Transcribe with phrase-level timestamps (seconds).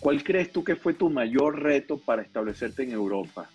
[0.00, 3.48] ¿Cuál crees tú que fue tu mayor reto para establecerte en Europa?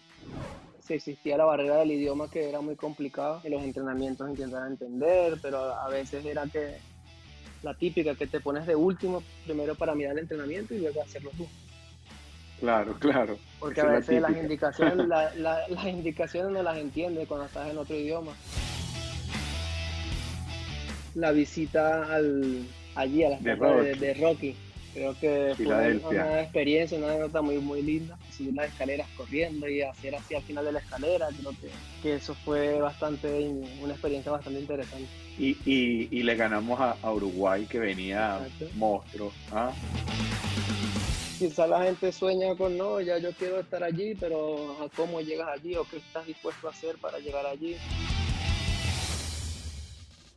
[0.80, 5.40] Sí, existía la barrera del idioma que era muy complicado, en los entrenamientos intentaba entender,
[5.42, 6.76] pero a veces era que
[7.64, 11.32] la típica que te pones de último primero para mirar el entrenamiento y luego hacerlo
[11.36, 11.48] tú.
[12.60, 13.40] Claro, claro.
[13.60, 15.08] Porque a veces las indicaciones,
[15.38, 18.34] las indicaciones no las entiendes cuando estás en otro idioma.
[21.16, 24.56] La visita al, allí a la de, de Rocky
[24.96, 25.66] Creo que fue
[26.10, 28.18] una experiencia, una anécdota muy, muy linda.
[28.32, 31.28] Subir las escaleras corriendo y hacer así al final de la escalera.
[31.38, 31.52] Creo
[32.02, 33.28] que, eso fue bastante,
[33.82, 35.10] una experiencia bastante interesante.
[35.38, 39.34] Y, y, le ganamos a, Uruguay que venía monstruo.
[39.52, 39.74] ¿ah?
[41.40, 45.76] Quizá la gente sueña con, no, ya yo quiero estar allí, pero ¿cómo llegas allí
[45.76, 47.76] o qué estás dispuesto a hacer para llegar allí?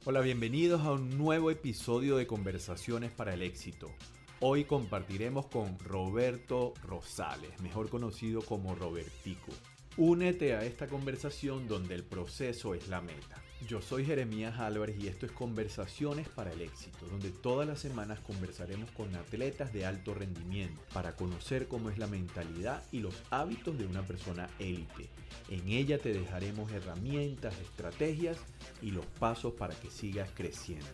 [0.04, 3.92] Hola, bienvenidos a un nuevo episodio de Conversaciones para el Éxito.
[4.40, 9.52] Hoy compartiremos con Roberto Rosales, mejor conocido como Robertico.
[9.96, 13.42] Únete a esta conversación donde el proceso es la meta.
[13.66, 18.20] Yo soy Jeremías Álvarez y esto es Conversaciones para el Éxito, donde todas las semanas
[18.20, 23.76] conversaremos con atletas de alto rendimiento para conocer cómo es la mentalidad y los hábitos
[23.76, 25.08] de una persona élite.
[25.48, 28.38] En ella te dejaremos herramientas, estrategias
[28.82, 30.86] y los pasos para que sigas creciendo.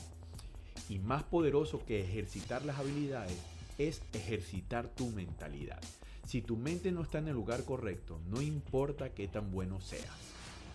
[0.90, 5.82] Y más poderoso que ejercitar las habilidades es ejercitar tu mentalidad.
[6.26, 10.10] Si tu mente no está en el lugar correcto, no importa qué tan bueno seas.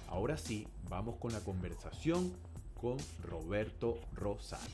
[0.08, 2.34] Ahora sí, vamos con la conversación
[2.74, 4.72] con Roberto Rosales.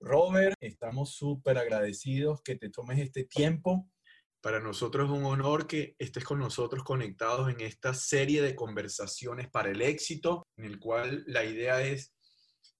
[0.00, 3.88] Robert, estamos súper agradecidos que te tomes este tiempo.
[4.40, 9.48] Para nosotros es un honor que estés con nosotros conectados en esta serie de conversaciones
[9.48, 12.12] para el éxito, en el cual la idea es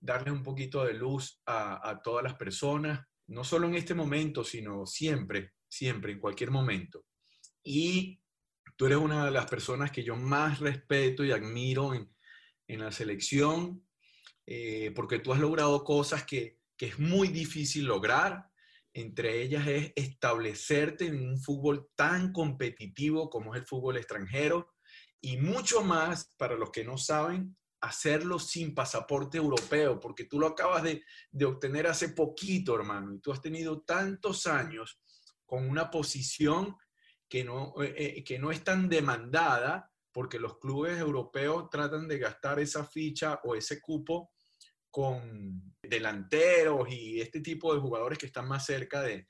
[0.01, 4.45] darle un poquito de luz a, a todas las personas, no solo en este momento,
[4.45, 7.05] sino siempre, siempre, en cualquier momento.
[7.63, 8.21] Y
[8.77, 12.11] tú eres una de las personas que yo más respeto y admiro en,
[12.69, 13.87] la selección,
[14.47, 18.47] eh, porque tú has logrado cosas que, que es muy difícil lograr.
[18.95, 24.73] Entre ellas es establecerte en un fútbol tan competitivo como es el fútbol extranjero
[25.25, 30.47] y mucho más, para los que no saben, hacerlo sin pasaporte europeo, porque tú lo
[30.47, 31.05] acabas de,
[31.45, 35.01] obtener hace poquito, hermano, y tú has tenido tantos años
[35.45, 36.77] con una posición
[37.29, 42.19] que no, eh, eh, que no es tan demandada, porque los clubes europeos tratan de
[42.19, 44.31] gastar esa ficha o ese cupo
[44.89, 49.29] con delanteros y este tipo de jugadores que están más cerca de,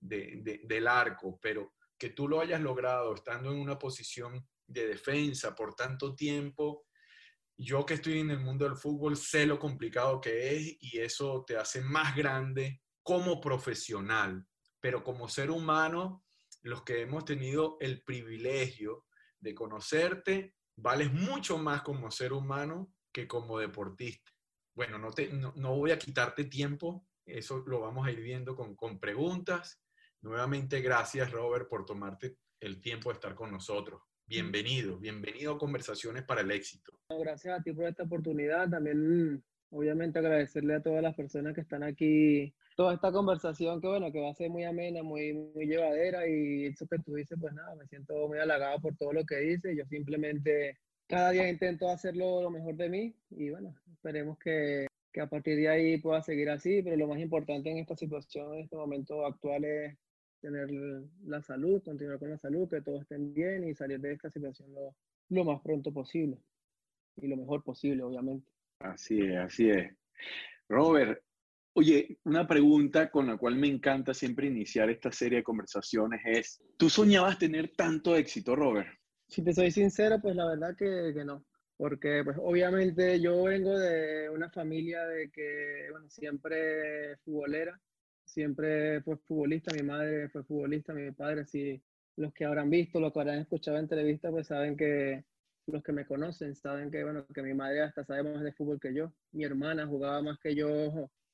[0.00, 5.74] del arco, pero que tú lo hayas logrado estando en una posición de defensa por
[5.74, 6.86] tanto tiempo,
[7.62, 11.44] yo que estoy en el mundo del fútbol sé lo complicado que es y eso
[11.46, 14.46] te hace más grande como profesional,
[14.80, 16.24] pero como ser humano,
[16.62, 19.04] los que hemos tenido el privilegio
[19.38, 24.32] de conocerte, vales mucho más como ser humano que como deportista.
[24.74, 28.74] Bueno, no, te, no, voy a quitarte tiempo, eso lo vamos a ir viendo con,
[28.74, 29.82] con preguntas.
[30.22, 34.00] Nuevamente, gracias Robert por tomarte el tiempo de estar con nosotros.
[34.30, 36.92] Bienvenido, bienvenido a Conversaciones para el Éxito.
[37.08, 38.70] Gracias a ti por esta oportunidad.
[38.70, 42.54] También, obviamente, agradecerle a todas las personas que están aquí.
[42.76, 46.66] Toda esta conversación que, bueno, que va a ser muy amena, muy, muy llevadera y
[46.66, 49.76] eso que tú dices, pues nada, me siento muy halagado por todo lo que dices.
[49.76, 50.78] Yo simplemente
[51.08, 55.56] cada día intento hacerlo lo mejor de mí y bueno, esperemos que, que a partir
[55.56, 59.26] de ahí pueda seguir así, pero lo más importante en esta situación, en este momento
[59.26, 59.98] actual es
[60.40, 60.68] tener
[61.24, 64.72] la salud, continuar con la salud, que todos estén bien y salir de esta situación
[64.72, 64.96] lo,
[65.28, 66.38] lo más pronto posible
[67.16, 68.50] y lo mejor posible, obviamente.
[68.80, 69.92] Así es, así es.
[70.68, 71.22] Robert,
[71.72, 76.60] Oye, una pregunta con la cual me encanta siempre iniciar esta serie de conversaciones es,
[76.76, 78.88] ¿tú soñabas tener tanto éxito, Robert?
[79.28, 81.46] Si te soy sincero, pues la verdad que, que no,
[81.76, 87.80] porque pues obviamente yo vengo de una familia de que, bueno, siempre futbolera,
[88.32, 91.82] siempre fue futbolista, mi madre fue futbolista, mi padre, sí,
[92.16, 95.24] los que habrán visto, los que habrán escuchado en entrevista, pues saben que
[95.66, 98.80] los que me conocen saben que, bueno, que mi madre hasta sabe más de fútbol
[98.80, 99.12] que yo.
[99.32, 100.68] Mi hermana jugaba más que yo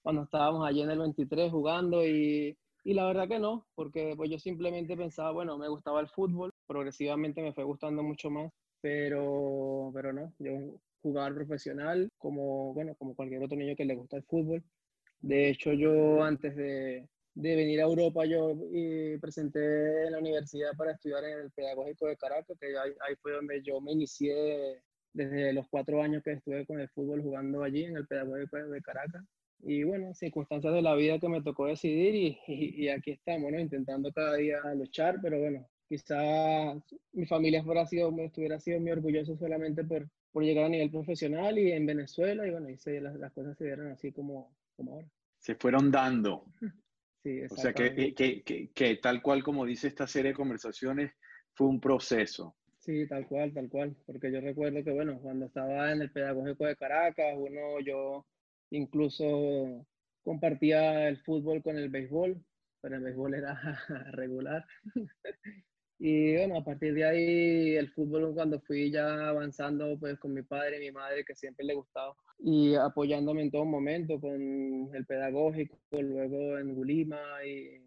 [0.02, 4.30] cuando estábamos allí en el 23 jugando y, y la verdad que no, porque pues
[4.30, 9.90] yo simplemente pensaba, bueno, me gustaba el fútbol, progresivamente me fue gustando mucho más, pero,
[9.94, 10.52] pero no, yo
[11.02, 14.62] jugar profesional como, bueno, como cualquier otro niño que le gusta el fútbol.
[15.20, 20.76] De hecho, yo antes de, de venir a Europa, yo y presenté en la universidad
[20.76, 24.82] para estudiar en el Pedagógico de Caracas, que ahí, ahí fue donde yo me inicié
[25.12, 28.82] desde los cuatro años que estuve con el fútbol jugando allí en el Pedagógico de
[28.82, 29.24] Caracas
[29.60, 33.58] y bueno, circunstancias de la vida que me tocó decidir y, y, aquí estamos, ¿no?
[33.58, 36.74] Intentando cada día luchar, pero bueno, quizá
[37.12, 41.58] mi familia fuera sido, estuviera sido muy orgulloso solamente por, por llegar a nivel profesional
[41.58, 44.92] y en Venezuela y bueno, y se, las, las, cosas se dieron así como, como
[44.92, 45.08] ahora.
[45.38, 46.46] Se fueron dando.
[47.22, 51.12] Sí, o sea, que, que, que, que tal cual como dice esta serie de conversaciones,
[51.54, 52.54] fue un proceso.
[52.78, 56.66] Sí, tal cual, tal cual, porque yo recuerdo que, bueno, cuando estaba en el Pedagógico
[56.66, 58.24] de Caracas, uno, yo
[58.70, 59.86] Incluso
[60.22, 62.44] compartía el fútbol con el béisbol,
[62.80, 63.54] pero el béisbol era
[64.12, 64.66] regular.
[65.98, 70.42] Y bueno, a partir de ahí el fútbol cuando fui ya avanzando pues con mi
[70.42, 75.06] padre y mi madre que siempre le gustaba y apoyándome en todo momento con el
[75.06, 77.80] pedagógico, luego en Gulima y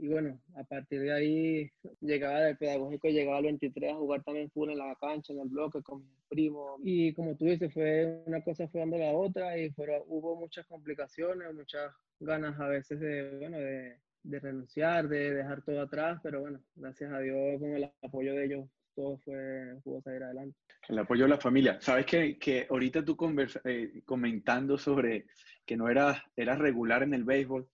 [0.00, 4.48] y bueno, a partir de ahí llegaba del pedagógico, llegaba al 23 a jugar también
[4.50, 6.76] fútbol en la cancha, en el bloque con mi primo.
[6.84, 10.66] Y como tú dices, fue una cosa fue dando la otra y fueron, hubo muchas
[10.66, 16.40] complicaciones, muchas ganas a veces de, bueno, de, de renunciar, de dejar todo atrás, pero
[16.40, 18.68] bueno, gracias a Dios con el apoyo de ellos
[18.98, 20.58] todo fue, pudo salir adelante.
[20.88, 21.78] El apoyo de la familia.
[21.80, 25.26] Sabes que, que ahorita tú conversa, eh, comentando sobre
[25.64, 27.68] que no eras, eras regular en el béisbol,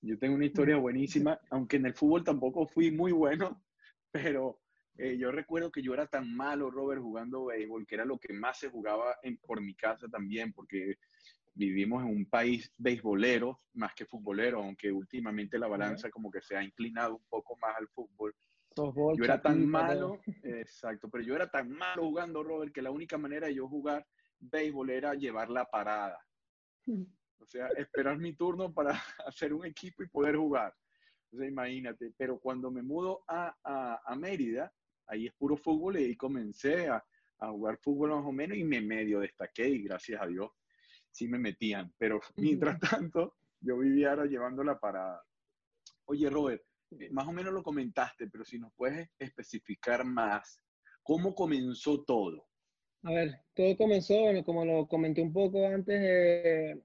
[0.00, 3.62] yo tengo una historia buenísima, aunque en el fútbol tampoco fui muy bueno,
[4.10, 4.58] pero
[4.96, 8.32] eh, yo recuerdo que yo era tan malo, Robert, jugando béisbol, que era lo que
[8.32, 10.98] más se jugaba en, por mi casa también, porque
[11.54, 16.56] vivimos en un país beisbolero más que futbolero, aunque últimamente la balanza como que se
[16.56, 18.34] ha inclinado un poco más al fútbol.
[18.76, 23.18] yo era tan malo, exacto, pero yo era tan malo jugando, Robert, que la única
[23.18, 24.06] manera de yo jugar
[24.40, 26.18] béisbol era llevar la parada.
[27.38, 28.92] O sea, esperar mi turno para
[29.26, 30.74] hacer un equipo y poder jugar.
[31.32, 32.12] O sea, imagínate.
[32.16, 33.54] Pero cuando me mudo a,
[34.04, 34.72] a, Mérida,
[35.06, 37.04] ahí es puro fútbol y ahí comencé a,
[37.38, 40.50] a, jugar fútbol más o menos y me medio destaqué y gracias a Dios
[41.14, 41.92] sí me metían.
[41.96, 45.22] Pero mientras tanto, yo vivía ahora llevando la parada.
[46.06, 46.62] Oye, Robert,
[46.98, 50.60] eh, más o menos lo comentaste, pero si nos puedes especificar más,
[51.02, 52.46] ¿cómo comenzó todo?
[53.04, 56.82] A ver, todo comenzó, bueno, como lo comenté un poco antes, eh,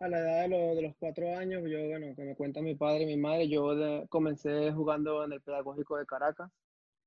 [0.00, 3.02] a la edad de, de, los cuatro años, yo, bueno, que me cuenta mi padre
[3.02, 6.50] y mi madre, yo comencé jugando en el Pedagógico de Caracas.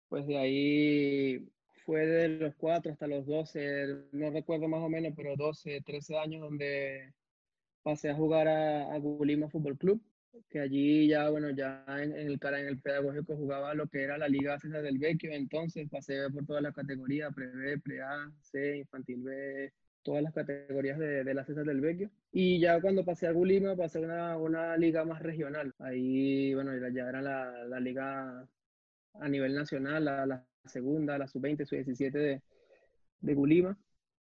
[0.10, 1.50] Pues de ahí
[1.86, 6.18] fue de los cuatro hasta los doce, no recuerdo más o menos, pero doce, trece
[6.18, 7.14] años donde
[7.84, 10.02] pasé a jugar a, a Gulima Fútbol Club,
[10.50, 14.28] que allí ya, bueno, ya en, el, en el pedagógico jugaba lo que era la
[14.28, 19.74] Liga César del Vecchio, entonces pasé por todas las categorías, pre-B, pre-A, C, Infantil B,
[20.04, 22.10] todas las categorías de, de las César del Vecchio.
[22.32, 25.74] Y ya cuando pasé a Gulima, pasé a una, una liga más regional.
[25.80, 28.48] Ahí, bueno, ya era la, la liga
[29.20, 32.42] a nivel nacional, la, la segunda, la sub-20, sub-17 de,
[33.22, 33.78] de Gulima.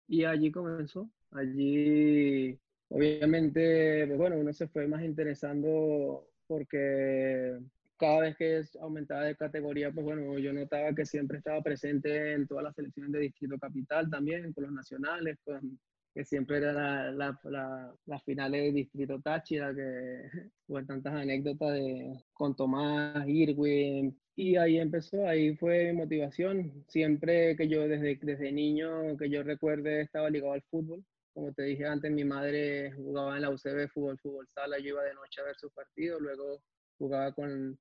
[0.08, 1.10] Y allí comenzó.
[1.32, 2.60] Allí,
[2.90, 7.60] obviamente, pues bueno, uno se fue más interesando porque
[7.98, 12.48] cada vez que aumentaba de categoría, pues bueno, yo notaba que siempre estaba presente en
[12.48, 15.80] todas las selecciones de Distrito Capital también, con los nacionales, con,
[16.14, 20.24] que siempre era la, la, la, las finales de Distrito Táchira, que
[20.68, 26.86] hubo tantas anécdotas de, con Tomás, Irwin, y ahí empezó, ahí fue mi motivación.
[26.88, 31.04] Siempre que yo, desde, desde niño, que yo recuerde, estaba ligado al fútbol.
[31.34, 35.04] Como te dije antes, mi madre jugaba en la UCB, fútbol, fútbol sala, yo iba
[35.04, 36.62] de noche a ver sus partidos, luego
[36.98, 37.78] jugaba con,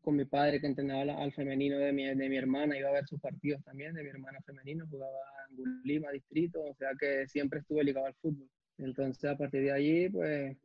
[0.00, 3.06] con mi padre que entrenaba al femenino de mi, de mi hermana, iba a ver
[3.06, 5.18] sus partidos también, de mi hermana femenino, jugaba
[5.50, 8.48] en Lima, distrito, o sea que siempre estuve ligado al fútbol.
[8.78, 10.56] Entonces a partir de allí, pues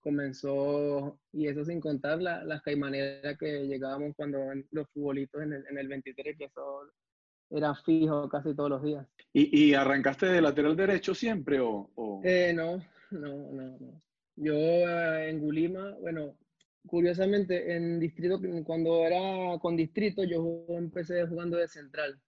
[0.00, 4.38] comenzó, y eso sin contar la, las caimaneras que llegábamos cuando
[4.70, 6.90] los futbolitos en el, en el 23, que eso
[7.50, 9.06] era fijo casi todos los días.
[9.32, 12.20] ¿Y, y arrancaste de lateral derecho siempre o...?
[12.24, 12.78] Eh, no,
[13.10, 14.02] no, no, no.
[14.36, 16.36] Yo eh, en Gulima, bueno,
[16.86, 22.20] curiosamente, en distrito, cuando era con distrito, yo empecé jugando de central.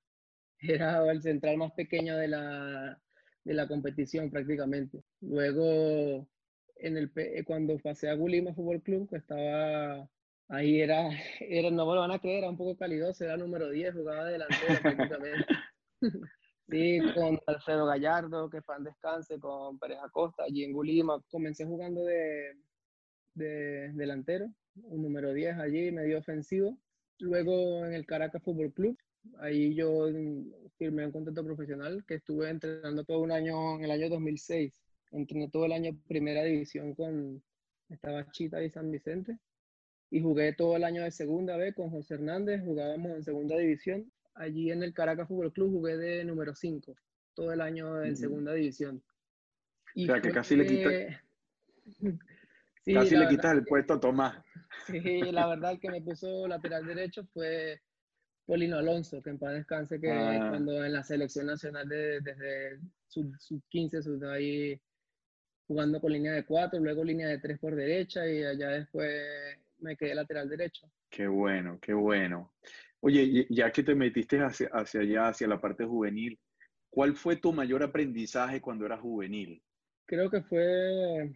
[0.61, 3.01] Era el central más pequeño de la,
[3.45, 5.03] de la competición prácticamente.
[5.21, 6.29] Luego,
[6.77, 7.13] en el,
[7.45, 10.09] cuando pasé a Gulima Fútbol Club, que estaba
[10.49, 11.09] ahí, era,
[11.41, 14.27] era, no me lo van a creer, era un poco calidoso, era número 10, jugaba
[14.27, 15.47] delantero prácticamente.
[16.69, 21.23] Sí, con Alfredo Gallardo, que fan descanse, con Pérez Acosta, allí en Gulima.
[21.31, 22.55] Comencé jugando de,
[23.35, 24.53] de delantero,
[24.85, 26.79] un número 10 allí, medio ofensivo.
[27.19, 28.99] Luego en el Caracas Fútbol Club,
[29.39, 30.09] ahí yo
[30.79, 34.73] firmé un contrato profesional que estuve entrenando todo un año, en el año 2006.
[35.13, 37.43] Entrené todo el año primera división con,
[37.89, 39.39] estaba Chita y San Vicente.
[40.11, 44.13] Y jugué todo el año de segunda vez con José Hernández, jugábamos en segunda división.
[44.35, 46.95] Allí en el Caracas Fútbol Club jugué de número 5,
[47.35, 49.03] todo el año en segunda división.
[49.95, 50.67] Y o sea, que casi le
[52.85, 53.05] quitas...
[53.05, 54.43] casi le quitas el puesto a Tomás.
[54.87, 57.81] Sí, la verdad el que me puso lateral derecho fue
[58.47, 60.49] Polino Alonso, que en paz descanse, que ah.
[60.51, 64.81] cuando en la selección nacional desde sub, sub 15, sub ahí
[65.67, 69.23] jugando con línea de 4, luego línea de 3 por derecha y allá después
[69.79, 70.91] me quedé lateral derecho.
[71.09, 72.55] Qué bueno, qué bueno.
[73.01, 76.39] Oye, ya que te metiste hacia, hacia allá, hacia la parte juvenil,
[76.91, 79.63] ¿cuál fue tu mayor aprendizaje cuando eras juvenil?
[80.07, 81.33] Creo que fue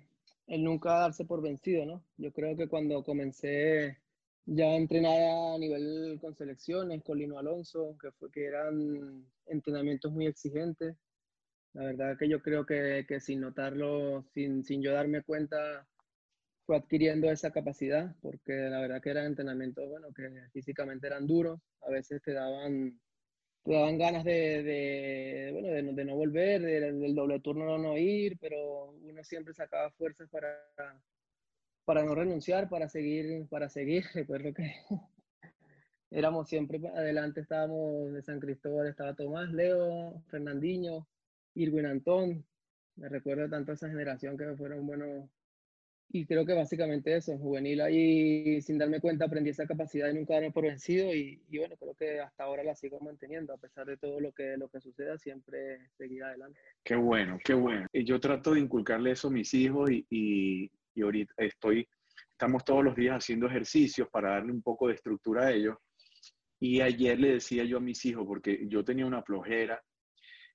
[0.46, 2.04] el nunca darse por vencido, ¿no?
[2.16, 3.98] Yo creo que cuando comencé
[4.46, 10.12] ya a entrenar a nivel con selecciones, con Lino Alonso, que, fue, que eran entrenamientos
[10.12, 10.96] muy exigentes,
[11.72, 15.86] la verdad que yo creo que, que sin notarlo, sin, sin yo darme cuenta,
[16.64, 21.60] fue adquiriendo esa capacidad, porque la verdad que eran entrenamientos, bueno, que físicamente eran duros,
[21.82, 23.00] a veces te daban,
[23.66, 28.38] te daban ganas de, de bueno, de, de, no volver, del doble turno no ir,
[28.38, 30.56] pero uno siempre sacaba fuerzas para,
[31.84, 34.04] para no renunciar, para seguir, para seguir.
[34.14, 34.72] Recuerdo que
[36.12, 41.08] éramos siempre adelante, estábamos de San Cristóbal, estaba Tomás, Leo, Fernandinho,
[41.54, 42.46] Irwin Antón.
[42.94, 45.28] Me recuerdo tanto esa generación que fueron buenos
[46.08, 50.14] y creo que básicamente eso, en juvenil ahí sin darme cuenta aprendí esa capacidad de
[50.14, 53.58] nunca darme por vencido y, y, bueno, creo que hasta ahora la sigo manteniendo, a
[53.58, 56.58] pesar de todo lo que, lo que suceda, siempre seguir adelante.
[56.84, 57.86] Qué bueno, qué bueno.
[57.92, 61.86] Yo trato de inculcarle eso a mis hijos y, y, y ahorita estoy,
[62.30, 65.76] estamos todos los días haciendo ejercicios para darle un poco de estructura a ellos.
[66.58, 69.82] Y ayer le decía yo a mis hijos, porque yo tenía una flojera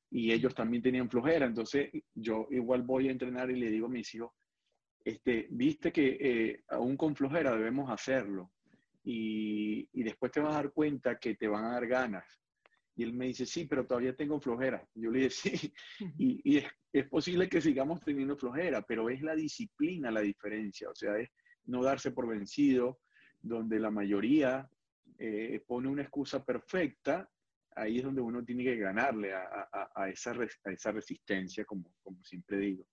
[0.09, 3.89] y ellos también tenían flojera, entonces yo igual voy a entrenar y le digo a
[3.89, 4.31] mis hijos,
[5.03, 8.51] este, viste que eh, aún con flojera debemos hacerlo
[9.03, 12.39] y, y, después te vas a dar cuenta que te van a dar ganas.
[12.95, 14.87] Y él me dice, sí, pero todavía tengo flojera.
[14.93, 15.73] Yo le dije, sí,
[16.17, 20.89] y, y es, es, posible que sigamos teniendo flojera, pero es la disciplina la diferencia,
[20.89, 21.29] o sea, es
[21.65, 22.99] no darse por vencido,
[23.41, 24.69] donde la mayoría
[25.17, 27.29] eh, pone una excusa perfecta,
[27.75, 31.93] ahí es donde uno tiene que ganarle a, a, a esa, a esa resistencia, como,
[32.03, 32.85] como siempre digo.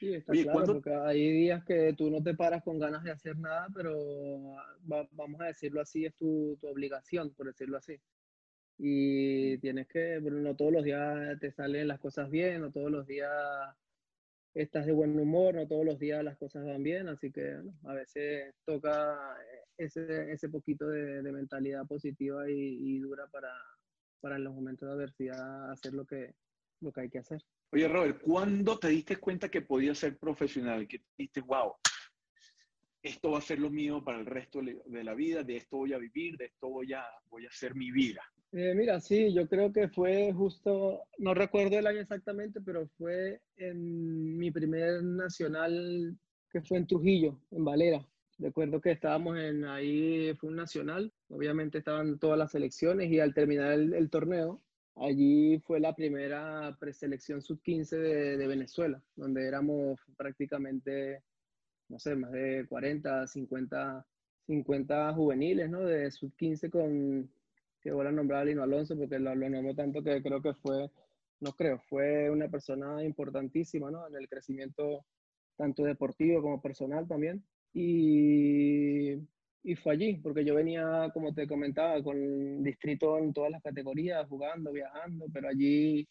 [0.00, 3.36] Sí, está claro, porque hay días que tú no te paras con ganas de hacer
[3.36, 8.00] nada, pero vamos a decirlo así, es tu, tu, obligación, por decirlo así.
[8.78, 12.90] Y tienes que, bueno, no todos los días te salen las cosas bien, no todos
[12.90, 13.30] los días
[14.54, 17.92] estás de buen humor, no todos los días las cosas van bien, así que a
[17.92, 19.36] veces toca
[19.76, 23.52] ese, ese poquito de, de mentalidad positiva y, y, dura para,
[24.22, 26.34] para en los momentos de adversidad hacer lo que,
[26.80, 27.42] lo que hay que hacer.
[27.72, 30.88] Oye, Robert, ¿cuándo te diste cuenta que podías ser profesional?
[30.88, 31.74] Que dijiste, wow,
[33.02, 35.92] esto va a ser lo mío para el resto de la vida, de esto voy
[35.92, 38.22] a vivir, de esto voy a, voy a hacer mi vida.
[38.52, 43.40] Eh, mira, sí, yo creo que fue justo, no recuerdo el año exactamente, pero fue
[43.56, 46.18] en mi primer nacional
[46.50, 48.04] que fue en Trujillo, en Valera.
[48.38, 53.32] Recuerdo que estábamos en ahí, fue un nacional, obviamente estaban todas las selecciones y al
[53.32, 54.60] terminar el, el torneo,
[54.96, 61.22] Allí fue la primera preselección sub-15 de, de, Venezuela, donde éramos prácticamente,
[61.88, 64.06] no sé, más de 40, 50,
[64.46, 65.80] 50 juveniles, ¿no?
[65.80, 67.30] De sub-15 con,
[67.80, 70.90] que voy a nombrar a Lino Alonso, porque lo, lo tanto que creo que fue,
[71.40, 74.06] no creo, fue una persona importantísima, ¿no?
[74.06, 75.06] En el crecimiento
[75.56, 77.44] tanto deportivo como personal también.
[77.72, 79.16] Y
[79.62, 84.28] y fue allí, porque yo venía, como te comentaba, con distrito en todas las categorías,
[84.28, 86.08] jugando, viajando, pero allí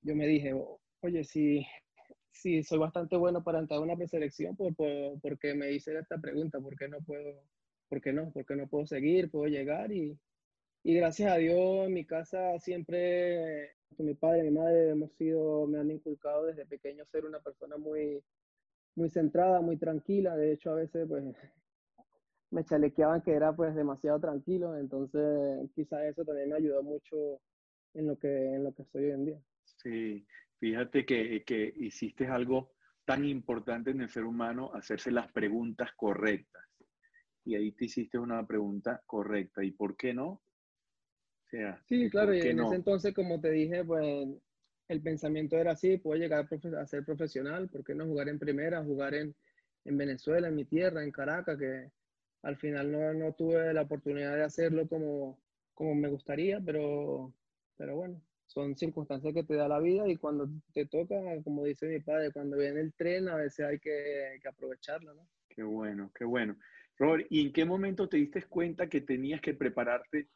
[0.00, 0.54] yo me dije,
[1.00, 1.66] oye, si,
[2.30, 6.18] si soy bastante bueno para entrar a una preselección, pues, pues, porque me hice esta
[6.18, 7.42] pregunta, ¿por qué no puedo,
[7.88, 9.92] por qué no, por qué no puedo seguir, puedo llegar?
[9.92, 10.18] Y,
[10.84, 15.78] y gracias a Dios en mi casa siempre, mi padre mi madre hemos sido, me
[15.78, 18.22] han inculcado desde pequeño ser una persona muy,
[18.96, 20.36] muy centrada, muy tranquila.
[20.36, 21.24] De hecho, a veces pues
[22.52, 24.76] me chalequeaban que era pues demasiado tranquilo.
[24.76, 27.40] Entonces, quizás eso también me ayudó mucho
[27.94, 29.40] en lo que, en lo que estoy hoy en día.
[29.64, 30.26] Sí,
[30.60, 32.72] fíjate que, que hiciste algo
[33.04, 36.62] tan importante en el ser humano, hacerse las preguntas correctas.
[37.44, 39.64] Y ahí te hiciste una pregunta correcta.
[39.64, 40.42] ¿Y por qué no?
[41.86, 44.26] sí, claro, y en ese entonces, como te dije, pues
[44.88, 48.82] el pensamiento era así, puedo llegar a, ser profesional, ¿por qué no jugar en primera,
[48.82, 49.34] jugar en,
[49.84, 51.90] en, Venezuela, en mi tierra, en Caracas, que
[52.42, 55.38] al final no, no, tuve la oportunidad de hacerlo como,
[55.74, 57.32] como me gustaría, pero,
[57.76, 61.86] pero bueno, son circunstancias que te da la vida y cuando te toca, como dice
[61.86, 65.28] mi padre, cuando viene el tren, a veces hay que, que aprovecharlo, ¿no?
[65.48, 66.56] Qué bueno, qué bueno.
[66.98, 70.28] Robert, ¿y en qué momento te diste cuenta que tenías que prepararte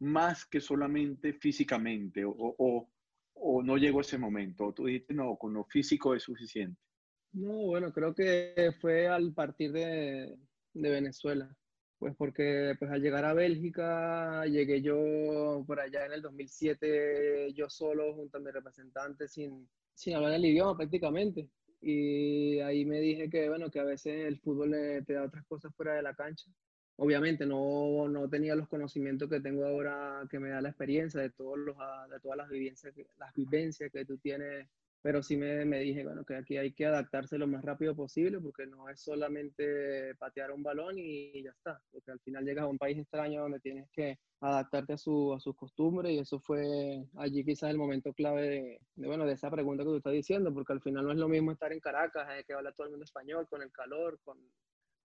[0.00, 2.88] más que solamente físicamente o, o,
[3.34, 4.66] o no llegó ese momento?
[4.66, 6.80] ¿O tú dijiste, no, con lo físico es suficiente?
[7.32, 10.36] No, bueno, creo que fue al partir de,
[10.74, 11.54] de Venezuela,
[11.98, 17.68] pues porque pues al llegar a Bélgica llegué yo por allá en el 2007 yo
[17.68, 21.48] solo junto a mi representante sin, sin hablar el idioma prácticamente.
[21.80, 24.72] Y ahí me dije que, bueno, que a veces el fútbol
[25.06, 26.50] te da otras cosas fuera de la cancha
[26.98, 31.30] obviamente no, no, tenía los conocimientos que tengo ahora, que me da la experiencia de,
[31.30, 31.76] todos los,
[32.10, 34.68] de todas las vivencias, las vivencias que tú tienes,
[35.02, 38.40] pero sí me, me, dije, bueno, que aquí hay que adaptarse lo más rápido posible
[38.40, 42.68] porque no es solamente patear un balón y, ya está, porque al final llegas a
[42.68, 47.04] un país extraño donde tienes que adaptarte a, su, a sus costumbres y eso fue
[47.16, 50.72] allí quizás el momento clave de, bueno, de esa pregunta que tú estás diciendo, porque
[50.72, 53.04] al final no es lo mismo estar en Caracas, eh, que habla todo el mundo
[53.04, 54.38] español, con el calor, con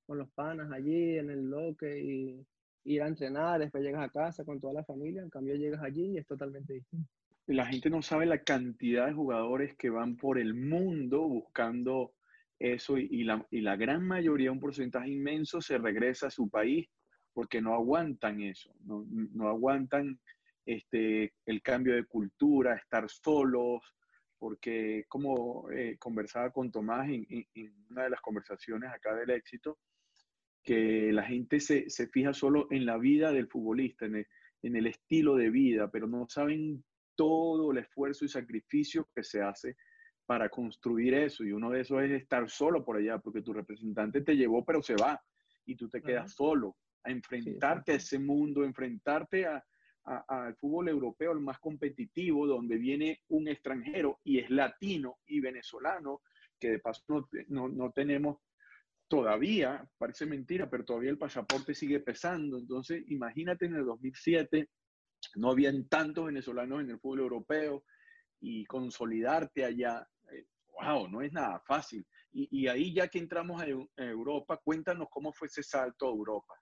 [0.05, 2.45] con los panas allí en el loque y
[2.85, 6.12] ir a entrenar, después llegas a casa con toda la familia, en cambio llegas allí
[6.12, 7.09] y es totalmente distinto.
[7.47, 12.13] La gente no sabe la cantidad de jugadores que van por el mundo buscando
[12.59, 16.88] eso y, la, y la gran mayoría, un porcentaje inmenso, se regresa a su país
[17.33, 20.19] porque no aguantan eso, no, no aguantan
[20.65, 23.82] este, el cambio de cultura, estar solos,
[24.38, 29.79] porque como eh, conversaba con Tomás en, en, una de las conversaciones acá del éxito,
[30.63, 34.27] que la gente se, se, fija solo en la vida del futbolista, en el,
[34.62, 36.84] en el, estilo de vida, pero no saben
[37.15, 39.76] todo el esfuerzo y sacrificio que se hace
[40.26, 41.43] para construir eso.
[41.43, 44.82] Y uno de esos es estar solo por allá, porque tu representante te llevó, pero
[44.82, 45.21] se va,
[45.65, 49.63] y tú te quedas solo, a enfrentarte a ese mundo, enfrentarte a,
[50.06, 56.21] al fútbol europeo, el más competitivo, donde viene un extranjero y es latino y venezolano,
[56.60, 58.38] que de paso no, no, no tenemos
[59.08, 62.58] todavía, parece mentira, pero todavía el pasaporte sigue pesando.
[62.58, 64.69] Entonces, imagínate en el 2007,
[65.36, 67.83] no habían tantos venezolanos en el fútbol europeo
[68.39, 70.07] y consolidarte allá,
[70.81, 72.05] wow, eh, no es nada fácil.
[72.36, 76.55] Y, ahí ya que entramos a, Europa, cuéntanos cómo fue ese salto a Europa.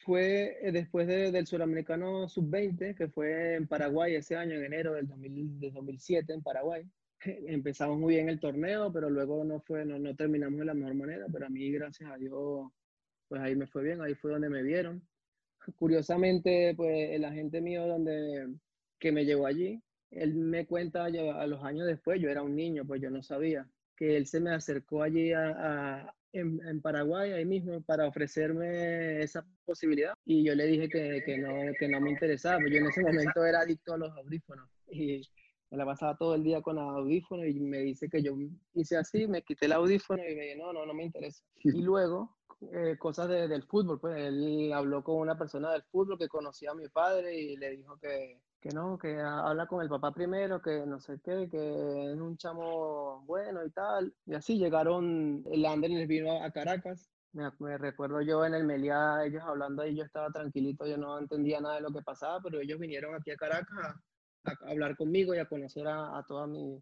[0.00, 5.06] Fue eh, después del Suramericano Sub-20, que fue en Paraguay ese año, en enero del,
[5.06, 6.84] 2000, del 2007, en Paraguay
[7.46, 11.26] empezamos muy bien el torneo, pero luego no, fue, no, terminamos de la mejor manera,
[11.32, 12.70] pero a mí, gracias a Dios,
[13.28, 15.06] pues ahí me fue bien, ahí fue donde me vieron.
[15.78, 18.48] Curiosamente, pues el agente mío donde,
[18.98, 22.84] que me llevó allí, él me cuenta a los años después, yo era un niño,
[22.86, 27.44] pues yo no sabía, que él se me acercó allí a, en, en, Paraguay, ahí
[27.44, 30.14] mismo, para ofrecerme esa posibilidad.
[30.24, 33.44] Y yo le dije que, que, no, que no me interesaba, yo en ese momento
[33.44, 34.68] era adicto a los audífonos.
[34.88, 35.22] Y
[35.70, 38.36] me la pasaba todo el día con audífono y me dice que yo
[38.74, 41.42] hice así, me quité el audífono y me dije, no, no, no me interesa.
[41.62, 42.36] Y luego,
[42.72, 46.70] eh, cosas de, del fútbol, pues él habló con una persona del fútbol que conocía
[46.70, 50.62] a mi padre y le dijo que, que no, que habla con el papá primero,
[50.62, 54.14] que no sé qué, que es un chamo bueno y tal.
[54.26, 59.24] Y así llegaron, el Ander les vino a Caracas me, recuerdo yo en el Meliá,
[59.24, 62.60] ellos hablando ahí, yo estaba tranquilito, yo no entendía nada de lo que pasaba, pero
[62.60, 63.96] ellos vinieron aquí a Caracas
[64.44, 66.80] a hablar conmigo y a conocer a, a toda mi,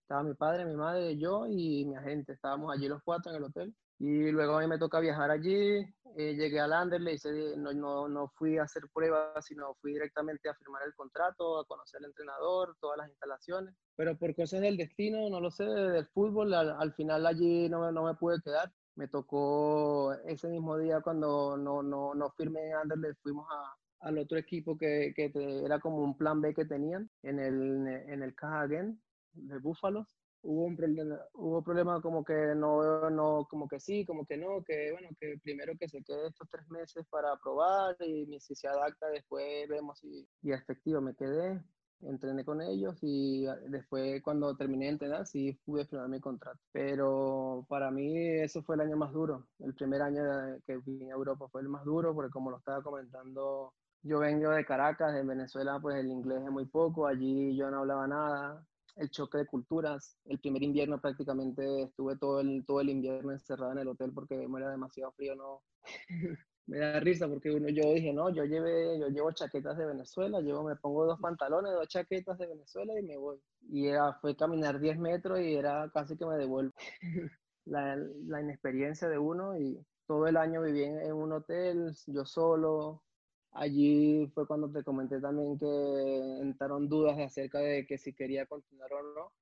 [0.00, 2.32] estaba mi padre, mi madre, yo y mi agente.
[2.32, 3.74] Estábamos allí los cuatro en el hotel.
[4.00, 5.84] Y luego a mí me toca viajar allí.
[6.16, 7.26] Eh, llegué al Anderlecht,
[7.58, 11.66] no, no, no fui a hacer pruebas, sino fui directamente a firmar el contrato, a
[11.66, 13.74] conocer al entrenador, todas las instalaciones.
[13.96, 17.92] Pero por cosas del destino, no lo sé, del fútbol, al, al final allí no,
[17.92, 18.72] no me pude quedar.
[18.96, 24.18] Me tocó ese mismo día cuando no, no, no firmé en Anderlecht, fuimos a, al
[24.18, 25.30] otro equipo que, que
[25.62, 29.00] era como un plan B que tenían en el, en el Cajagen
[29.32, 30.19] de Búfalos.
[30.42, 34.62] Hubo un problema, hubo problema como que no, no, como que sí, como que no,
[34.64, 38.68] que bueno, que primero que se quede estos tres meses para probar y si se
[38.68, 41.60] adapta después vemos si, y efectivo me quedé.
[42.02, 46.58] entrené con ellos y después cuando terminé de entrenar sí pude firmar mi contrato.
[46.72, 49.46] Pero para mí eso fue el año más duro.
[49.58, 50.22] El primer año
[50.66, 54.50] que vine a Europa fue el más duro porque como lo estaba comentando, yo vengo
[54.50, 58.66] de Caracas, en Venezuela pues el inglés es muy poco, allí yo no hablaba nada,
[58.96, 60.16] el choque de culturas.
[60.24, 64.36] El primer invierno prácticamente estuve todo el, todo el invierno encerrado en el hotel porque
[64.48, 65.62] me era demasiado frío, no.
[66.66, 70.40] me da risa porque uno, yo dije, no, yo, llevé, yo llevo chaquetas de Venezuela,
[70.40, 73.38] llevo, me pongo dos pantalones, dos chaquetas de Venezuela y me voy.
[73.68, 76.72] Y era, fue caminar 10 metros y era casi que me devuelvo.
[77.64, 83.02] la, la inexperiencia de uno y todo el año viví en un hotel, yo solo,
[83.52, 88.92] Allí fue cuando te comenté también que entraron dudas acerca de que si quería continuar
[88.92, 89.32] o no,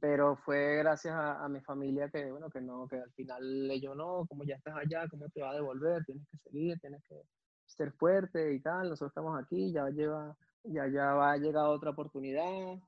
[0.00, 4.24] pero fue gracias a, mi familia que, bueno, que no, que al final ellos no,
[4.26, 6.04] como ya estás allá, ¿cómo te va a devolver?
[6.04, 7.22] Tienes que seguir, tienes que
[7.66, 11.90] ser fuerte y tal, nosotros estamos aquí, ya lleva, ya, ya va a llegar otra
[11.90, 12.78] oportunidad,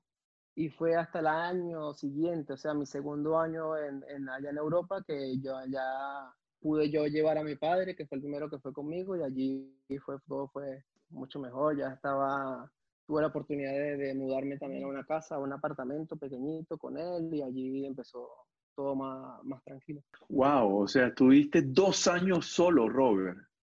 [0.54, 4.58] y fue hasta el año siguiente, o sea, mi segundo año en, en, allá en
[4.58, 8.58] Europa, que yo allá pude yo llevar a mi padre, que fue el primero que
[8.58, 11.76] fue conmigo, y allí fue, todo fue mucho mejor.
[11.76, 12.70] Ya estaba,
[13.06, 17.34] tuve la oportunidad de, mudarme también a una casa, a un apartamento pequeñito con él,
[17.34, 18.28] y allí empezó
[18.76, 20.02] todo más, más tranquilo.
[20.28, 23.38] Wow, o sea, tuviste dos años solo, Robert.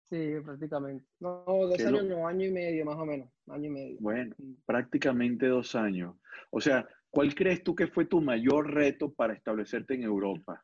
[0.10, 1.06] Sí, prácticamente.
[1.22, 3.98] No, dos años, no, año y medio más o menos, año y medio.
[4.02, 6.16] Bueno, prácticamente dos años.
[6.50, 10.62] O sea, ¿cuál crees tú que fue tu mayor reto para establecerte en Europa?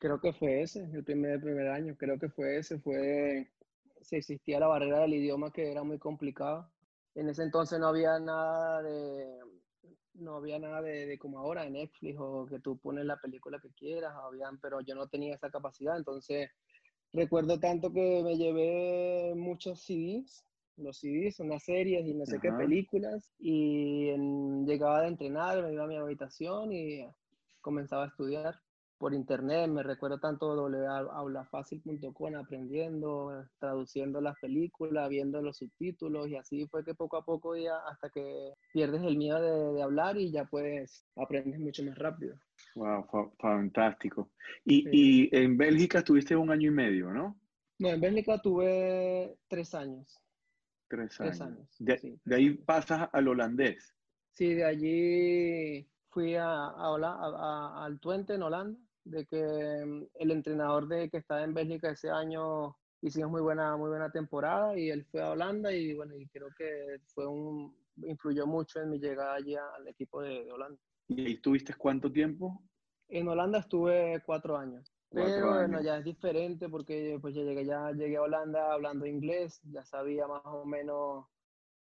[0.00, 3.50] Creo que fue ese, el primer, primer año, creo que fue ese, fue,
[4.00, 6.72] si existía la barrera del idioma que era muy complicado.
[7.14, 9.40] En ese entonces no había nada de,
[10.14, 13.68] no había nada de, como ahora en Netflix o que tú pones la película que
[13.74, 16.48] quieras, habían, pero yo no tenía esa capacidad, entonces
[17.12, 20.46] recuerdo tanto que me llevé muchos CDs,
[20.78, 24.12] los CDs son las series y no sé qué películas, y
[24.64, 27.06] llegaba de entrenar, me iba a mi habitación y
[27.60, 28.54] comenzaba a estudiar
[29.00, 36.66] por internet, me recuerdo tanto aulafacil.com, aprendiendo, traduciendo las películas, viendo los subtítulos y así
[36.66, 40.44] fue que poco a poco ya hasta que pierdes el miedo de, hablar y ya
[40.44, 42.36] pues aprendes mucho más rápido.
[42.74, 44.32] Wow, fantástico.
[44.66, 47.40] Y, y, en Bélgica estuviste un año y medio, ¿no?
[47.78, 50.20] No, en Bélgica tuve tres años.
[50.88, 51.74] Tres años.
[51.78, 53.94] De, de ahí pasas al holandés.
[54.32, 60.30] Sí, de allí fui a, a, a, al Twente en Holanda de que mm, el
[60.30, 64.90] entrenador de que estaba en Bélgica ese año hicimos muy buena, muy buena temporada y
[64.90, 68.98] él fue a Holanda y bueno, y creo que fue un, influyó mucho en mi
[68.98, 70.78] llegada allí al equipo de, Holanda.
[71.08, 72.62] ¿Y ahí estuviste cuánto tiempo?
[73.08, 74.92] En Holanda estuve cuatro años.
[75.10, 79.60] pero bueno, ya es diferente porque pues ya llegué, ya llegué a Holanda hablando inglés,
[79.64, 81.26] ya sabía más o menos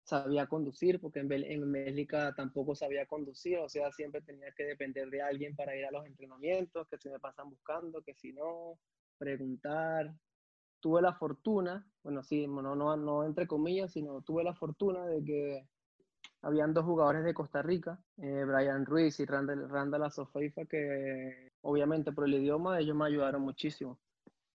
[0.07, 5.09] sabía conducir, porque en, en Bélgica tampoco sabía conducir, o sea, siempre tenía que depender
[5.09, 8.79] de alguien para ir a los entrenamientos, que si me pasan buscando, que si no,
[9.17, 10.13] preguntar.
[10.79, 15.23] Tuve la fortuna, bueno, sí, no, no, no entre comillas, sino tuve la fortuna de
[15.23, 15.67] que
[16.41, 22.13] habían dos jugadores de Costa Rica, eh, Brian Ruiz y Randall, Randall Asofeifa, que obviamente
[22.13, 23.99] por el idioma ellos me ayudaron muchísimo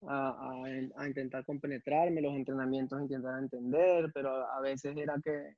[0.09, 0.53] a,
[0.97, 5.57] a, intentar compenetrarme, los entrenamientos intentar entender, pero a veces era que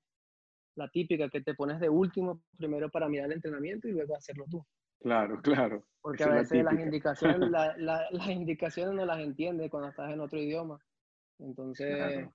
[0.74, 4.46] la típica que te pones de último primero para mirar el entrenamiento y luego hacerlo
[4.50, 4.64] tú.
[5.00, 5.84] Claro, claro.
[6.00, 10.40] Porque a veces las indicaciones, la, las indicaciones no las entiendes cuando estás en otro
[10.40, 10.78] idioma.
[11.38, 12.28] Entonces,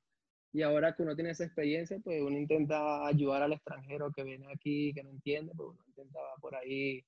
[0.54, 4.48] y ahora que uno tiene esa experiencia, pues uno intenta ayudar al extranjero que viene
[4.52, 7.04] aquí, que no entiende, pues uno intenta por ahí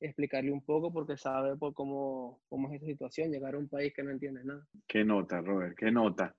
[0.00, 3.92] explicarle un poco porque sabe por cómo, cómo es esa situación, llegar a un país
[3.94, 4.66] que no entiende nada.
[4.86, 6.34] Qué nota, Robert, qué nota.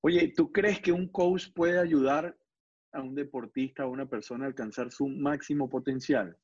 [0.00, 2.36] Oye, ¿tú crees que un coach puede ayudar
[2.92, 6.36] a un deportista, a una persona a alcanzar su máximo potencial?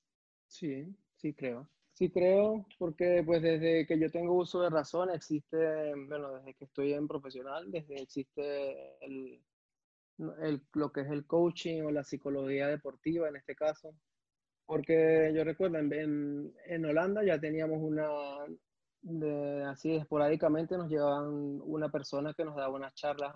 [0.48, 1.68] Sí, sí creo.
[1.92, 6.64] Sí creo, porque pues desde que yo tengo uso de razón existe, bueno, desde que
[6.64, 9.40] estoy en profesional, desde existe el,
[10.42, 13.94] el, lo que es el coaching o la psicología deportiva en este caso,
[14.66, 18.08] porque yo recuerdo, en, en Holanda ya teníamos una,
[19.68, 23.34] así esporádicamente nos llevaban una persona que nos daba unas charlas,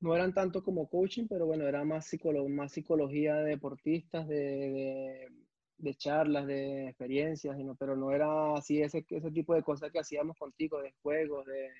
[0.00, 2.10] no eran tanto como coaching, pero bueno, era más,
[2.48, 5.28] más psicología de deportistas, de,
[5.78, 10.36] de, charlas, de experiencias, pero no era así ese, ese tipo de cosas que hacíamos
[10.38, 11.70] contigo, de juegos, de,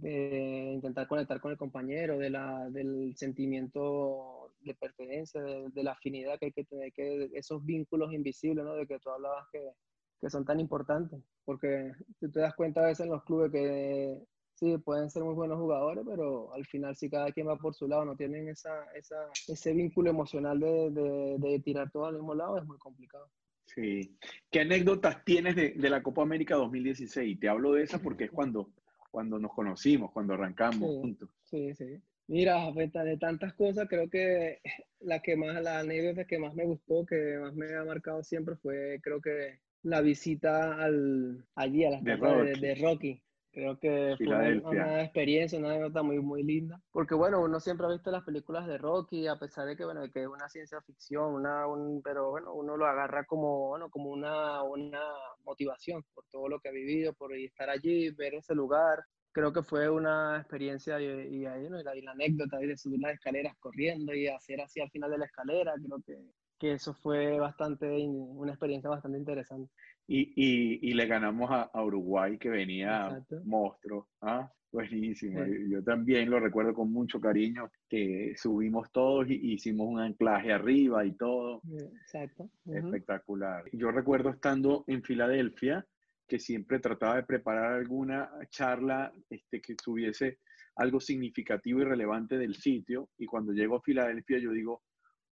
[0.00, 6.38] de intentar conectar con el compañero, de la, del sentimiento de pertenencia, de, la afinidad
[6.38, 8.74] que hay que tener, que esos vínculos invisibles, ¿no?
[8.74, 9.72] De que tú hablabas que,
[10.20, 14.20] que son tan importantes, porque tú te das cuenta a veces en los clubes que
[14.54, 17.86] sí, pueden ser muy buenos jugadores, pero al final si cada quien va por su
[17.86, 22.34] lado, no tienen esa, esa, ese vínculo emocional de, de, de tirar todo al mismo
[22.34, 23.30] lado, es muy complicado.
[23.74, 24.16] Sí.
[24.50, 27.38] ¿Qué anécdotas tienes de, de, la Copa América 2016?
[27.38, 28.70] Te hablo de esa porque es cuando,
[29.10, 31.30] cuando nos conocimos, cuando arrancamos sí, juntos.
[31.44, 32.00] Sí, sí.
[32.28, 34.60] Mira, de tantas cosas, creo que
[35.00, 38.56] la que más, la anécdota que más me gustó, que más me ha marcado siempre
[38.56, 42.16] fue, creo que la visita al, allí a la De
[42.60, 43.22] de Rocky.
[43.52, 46.80] Creo que fue una, experiencia, una anécdota muy, muy linda.
[46.92, 50.02] Porque bueno, uno siempre ha visto las películas de Rocky, a pesar de que, bueno,
[50.12, 54.10] que es una ciencia ficción, una, un, pero bueno, uno lo agarra como, bueno, como
[54.10, 55.00] una, una
[55.44, 59.02] motivación por todo lo que ha vivido, por estar allí, ver ese lugar.
[59.32, 61.80] Creo que fue una experiencia y, y, ahí, ¿no?
[61.80, 65.10] y, la, y la anécdota de subir las escaleras corriendo y hacer así al final
[65.10, 66.18] de la escalera, creo que,
[66.58, 69.72] que eso fue bastante, una experiencia bastante interesante.
[70.10, 73.42] Y, y, y le ganamos a, a, Uruguay, que venía Exacto.
[73.44, 74.08] monstruo.
[74.22, 74.50] ¿ah?
[74.72, 75.44] Buenísimo.
[75.44, 75.70] Sí.
[75.70, 81.04] Yo también lo recuerdo con mucho cariño, que subimos todos y hicimos un anclaje arriba
[81.04, 81.60] y todo.
[82.02, 82.50] Exacto.
[82.64, 82.84] Uh -huh.
[82.84, 83.64] Espectacular.
[83.72, 85.86] Yo recuerdo estando en Filadelfia,
[86.26, 90.38] que siempre trataba de preparar alguna charla este, que tuviese
[90.76, 93.08] algo significativo y relevante del sitio.
[93.18, 94.82] Y cuando llego a Filadelfia, yo digo,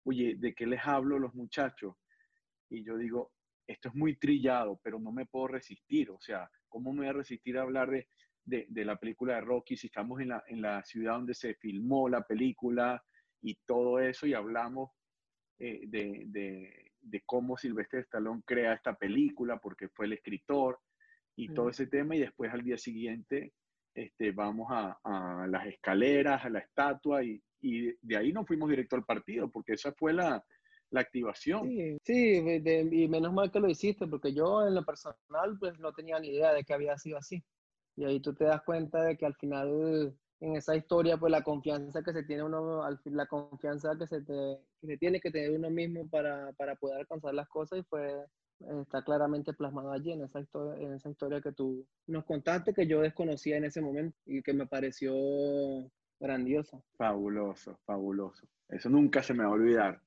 [0.03, 1.95] oye, ¿de qué les hablo los muchachos?
[2.69, 3.31] Y yo digo,
[3.67, 6.09] esto es muy trillado, pero no me puedo resistir.
[6.09, 8.07] O sea, ¿cómo me voy a resistir a hablar de,
[8.45, 11.53] de, de la película de Rocky si estamos en la, en la, ciudad donde se
[11.55, 13.03] filmó la película
[13.41, 14.91] y todo eso y hablamos
[15.59, 16.23] eh, de,
[17.01, 20.79] de, cómo Silvestre Stallone crea esta película porque fue el escritor
[21.35, 21.53] y mm.
[21.53, 23.53] todo ese tema y después al día siguiente
[23.93, 28.69] este, vamos a, a las escaleras, a la estatua y, y de ahí nos fuimos
[28.69, 30.43] directo al partido porque esa fue la,
[30.89, 31.67] la activación.
[31.67, 35.77] Sí, sí de, y menos mal que lo hiciste, porque yo en lo personal pues
[35.79, 37.43] no tenía ni idea de que había sido así.
[37.95, 41.41] Y ahí tú te das cuenta de que al final en esa historia pues la
[41.41, 45.51] confianza que se tiene uno, la confianza que se, te, que se tiene que tener
[45.51, 48.25] uno mismo para, para poder alcanzar las cosas y fue
[48.81, 52.87] está claramente plasmado allí en esa, historia, en esa historia que tú nos contaste que
[52.87, 55.13] yo desconocía en ese momento y que me pareció
[56.19, 56.81] grandiosa.
[56.97, 58.47] Fabuloso, fabuloso.
[58.69, 60.01] Eso nunca se me va a olvidar.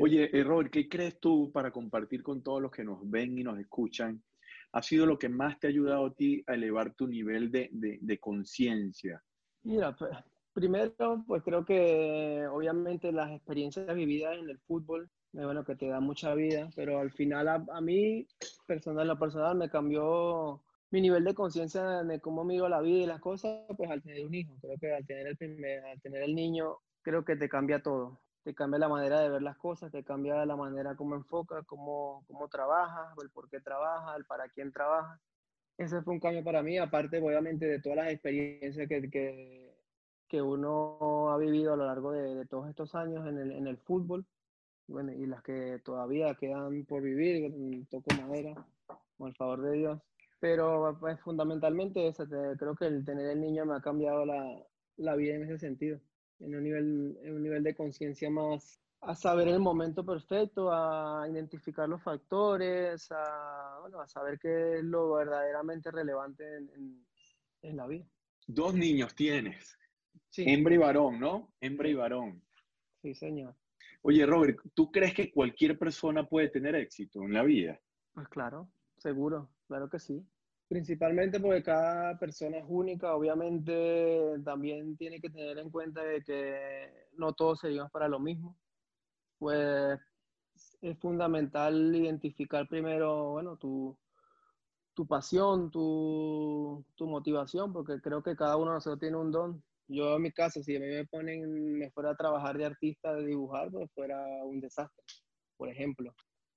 [0.00, 3.44] Oye, eh, Robert, ¿qué crees tú para compartir con todos los que nos ven y
[3.44, 4.22] nos escuchan?
[4.72, 7.68] ¿Ha sido lo que más te ha ayudado a ti a elevar tu nivel de,
[7.72, 9.22] de, de conciencia?
[9.62, 10.10] Mira, pues,
[10.52, 16.00] primero, pues creo que obviamente las experiencias vividas en el fútbol, bueno, que te da
[16.00, 18.26] mucha vida, pero al final a, a mí,
[18.66, 23.06] personal, lo personal, me cambió mi nivel de conciencia de cómo miro la vida y
[23.06, 24.56] las cosas, pues al tener un hijo.
[24.60, 28.23] Creo que al tener el, primer, al tener el niño, creo que te cambia todo
[28.44, 32.22] te cambia la manera de ver las cosas, te cambia la manera como enfocas, cómo,
[32.26, 35.18] cómo trabajas, el por qué trabajas, el para quién trabajas.
[35.78, 39.74] Ese fue un cambio para mí, aparte obviamente de todas las experiencias que, que,
[40.28, 43.66] que uno ha vivido a lo largo de, de todos estos años en el, en
[43.66, 44.26] el fútbol,
[44.88, 48.54] bueno, y las que todavía quedan por vivir, toco madera,
[49.16, 50.00] con el favor de Dios.
[50.38, 54.62] Pero pues, fundamentalmente eso, te, creo que el tener el niño me ha cambiado la,
[54.98, 55.98] la vida en ese sentido
[56.40, 61.28] en un nivel, en un nivel de conciencia más a saber el momento perfecto, a
[61.28, 67.06] identificar los factores, a, bueno, a saber qué es lo verdaderamente relevante en, en,
[67.62, 68.06] en la vida.
[68.46, 69.78] Dos niños tienes,
[70.30, 70.44] sí.
[70.46, 71.52] hembra y varón, ¿no?
[71.60, 72.42] Hembra y varón.
[73.02, 73.54] Sí, señor.
[74.02, 77.78] Oye, Robert, ¿tú crees que cualquier persona puede tener éxito en la vida?
[78.12, 80.26] Pues claro, seguro, claro que sí.
[80.68, 87.32] Principalmente porque cada persona es única, obviamente también tiene que tener en cuenta que no
[87.34, 88.56] todos seguimos para lo mismo.
[89.38, 90.00] Pues
[90.80, 93.96] es fundamental identificar primero, bueno, tu,
[94.94, 99.62] tu pasión, tu, tu, motivación, porque creo que cada uno de nosotros tiene un don.
[99.88, 103.14] Yo en mi caso, si a mí me ponen, me fuera a trabajar de artista,
[103.14, 105.04] de dibujar, pues fuera un desastre,
[105.56, 106.14] por ejemplo.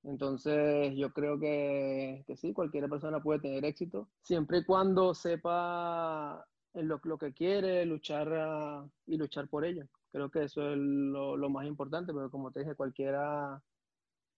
[0.08, 6.48] Entonces, yo creo que, que, sí, cualquier persona puede tener éxito, siempre y cuando sepa
[6.74, 9.86] lo, lo que quiere, luchar uh, y luchar por ello.
[10.14, 13.62] Creo que eso es lo, lo, más importante, pero como te dije, cualquiera,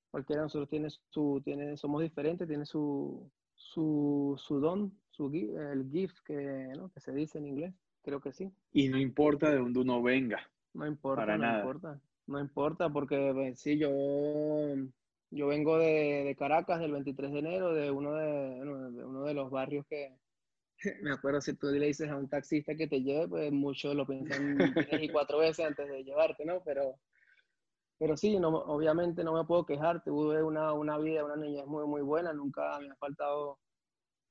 [0.10, 5.88] cualquiera de nosotros tiene su, tiene, somos diferentes, tiene su, su, su don, su, el
[5.92, 6.90] gift que, ¿no?
[6.90, 7.76] que se dice en inglés.
[8.02, 8.52] Creo que sí.
[8.72, 10.40] Y no importa de dónde uno venga.
[10.74, 11.60] No importa, para no nada.
[11.60, 12.02] importa.
[12.26, 13.90] No importa, porque pues, sí, yo
[15.32, 19.34] yo vengo de, de, Caracas del 23 de enero, de uno de, de, uno de
[19.34, 20.18] los barrios que,
[21.02, 24.06] me acuerdo, si tú le dices a un taxista que te lleve, pues muchos lo
[24.06, 26.62] piensan tres y cuatro veces antes de llevarte, ¿no?
[26.64, 26.96] Pero,
[27.98, 31.86] pero sí, no, obviamente no me puedo quejar, tuve una, una vida, una niñez muy,
[31.86, 33.60] muy buena, nunca me ha faltado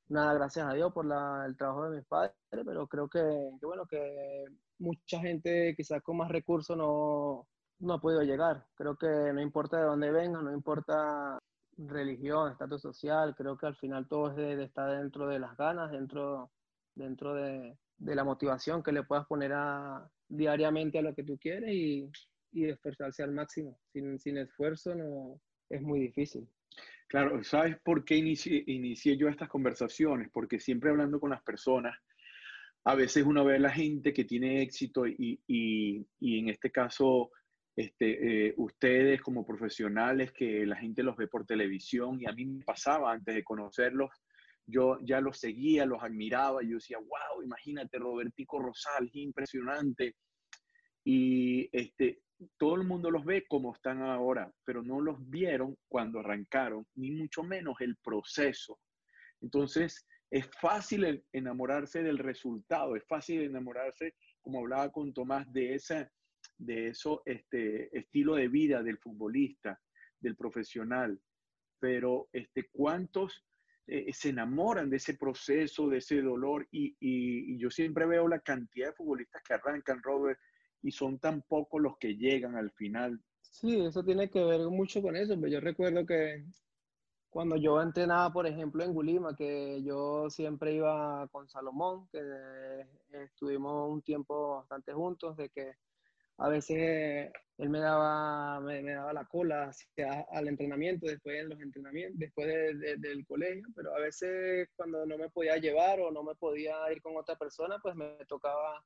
[0.09, 3.21] nada, gracias a Dios por el trabajo de mis padres, pero creo que,
[3.61, 4.47] bueno, que
[4.79, 7.47] mucha gente quizás con más recursos no,
[7.81, 8.65] no ha podido llegar.
[8.75, 11.39] Creo que no importa de dónde venga, no importa
[11.77, 16.51] religión, estatus social, creo que al final todo es está dentro de las ganas, dentro,
[16.95, 19.53] dentro de, la motivación que le puedas poner
[20.29, 22.11] diariamente a lo que tú quieres y,
[22.53, 23.79] y esforzarse al máximo.
[23.93, 26.49] Sin, sin esfuerzo no, es muy difícil.
[27.09, 30.29] Claro, ¿sabes por qué inicié, inicié, yo estas conversaciones?
[30.33, 31.97] Porque siempre hablando con las personas,
[32.85, 36.71] a veces uno ve a la gente que tiene éxito y, y, y en este
[36.71, 37.31] caso,
[37.79, 42.45] este, eh, ustedes como profesionales, que la gente los ve por televisión y a mí
[42.45, 44.11] me pasaba antes de conocerlos,
[44.67, 50.17] yo ya los seguía, los admiraba yo decía, wow, imagínate Robertico Rosal, impresionante.
[51.05, 52.21] Y este,
[52.57, 57.13] todo el mundo los ve como están ahora, pero no los vieron cuando arrancaron, ni
[57.13, 58.81] mucho menos el proceso.
[59.41, 66.11] Entonces, es fácil enamorarse del resultado, es fácil enamorarse, como hablaba con Tomás, de ese
[66.59, 69.81] de eso, este, estilo de vida del futbolista,
[70.21, 71.21] del profesional.
[71.79, 73.45] Pero, este, ¿cuántos
[73.87, 76.67] eh, se enamoran de ese proceso, de ese dolor?
[76.73, 80.39] Y, y, yo siempre veo la cantidad de futbolistas que arrancan, Robert,
[80.83, 83.21] y son tan pocos los que llegan al final.
[83.41, 85.35] Sí, eso tiene que ver mucho con eso.
[85.37, 86.45] Pero yo recuerdo que
[87.31, 92.21] cuando yo entrenaba, por ejemplo, en Gulima, que yo siempre iba con Salomón, que
[93.13, 95.75] estuvimos un tiempo bastante juntos, de que
[96.39, 101.61] a veces él me daba, me, daba la cola hacia, al entrenamiento, después en los
[101.61, 106.37] entrenamientos, después del colegio, pero a veces cuando no me podía llevar o no me
[106.37, 108.85] podía ir con otra persona, pues me tocaba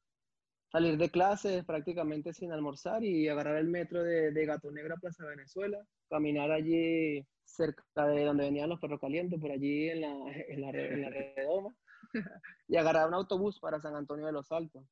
[0.70, 4.98] salir de clases prácticamente sin almorzar y agarrar el metro de, de Gato Negro a
[4.98, 10.14] Plaza Venezuela, caminar allí cerca de donde venían los perros calientes, por allí en la,
[10.48, 11.74] en la, en la redoma,
[12.68, 14.82] y agarrar un autobús para San Antonio de los Altos.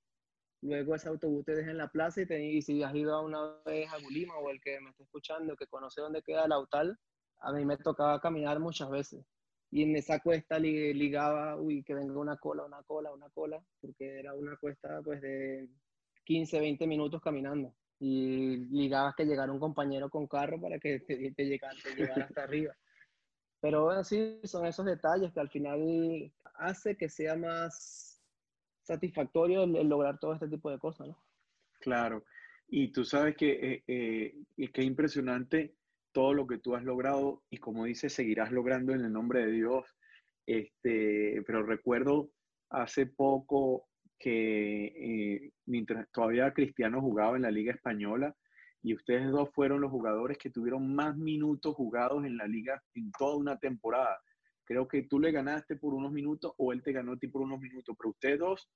[0.62, 3.56] Luego ese autobús te deja en la plaza y, te, y si has ido una
[3.64, 6.98] vez a Gulima o el que me está escuchando, que conoce dónde queda el Autal,
[7.38, 9.24] a mí me tocaba caminar muchas veces
[9.70, 14.18] y en esa cuesta ligaba, uy, que venga una cola, una cola, una cola, porque
[14.18, 15.68] era una cuesta pues de
[16.24, 21.32] 15, 20 minutos caminando y ligabas que llegara un compañero con carro para que te,
[21.32, 21.76] te, llegara,
[22.24, 22.74] hasta arriba.
[23.60, 28.09] Pero bueno, sí, son esos detalles que al final hace que sea más
[28.90, 31.18] satisfactorio el, lograr todo este tipo de cosas, ¿no?
[31.80, 32.24] Claro.
[32.68, 35.74] Y tú sabes que, eh, eh, que impresionante
[36.12, 39.52] todo lo que tú has logrado y como dices, seguirás logrando en el nombre de
[39.52, 39.84] Dios.
[40.46, 42.30] Este, pero recuerdo
[42.70, 48.34] hace poco que eh, mientras todavía Cristiano jugaba en la Liga Española
[48.82, 53.10] y ustedes dos fueron los jugadores que tuvieron más minutos jugados en la liga en
[53.12, 54.18] toda una temporada.
[54.70, 57.42] Creo que tú le ganaste por unos minutos o él te ganó a ti por
[57.42, 58.70] unos minutos, pero ustedes dos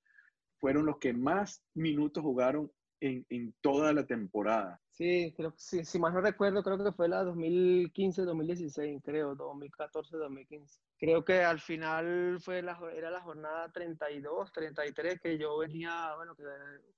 [0.58, 4.82] fueron los que más minutos jugaron en, en, toda la temporada.
[4.90, 10.80] Sí, creo que si más no recuerdo, creo que fue la 2015-2016, creo, 2014-2015.
[10.98, 16.34] Creo que al final fue la, era la jornada 32, 33, que yo venía, bueno,
[16.34, 16.42] que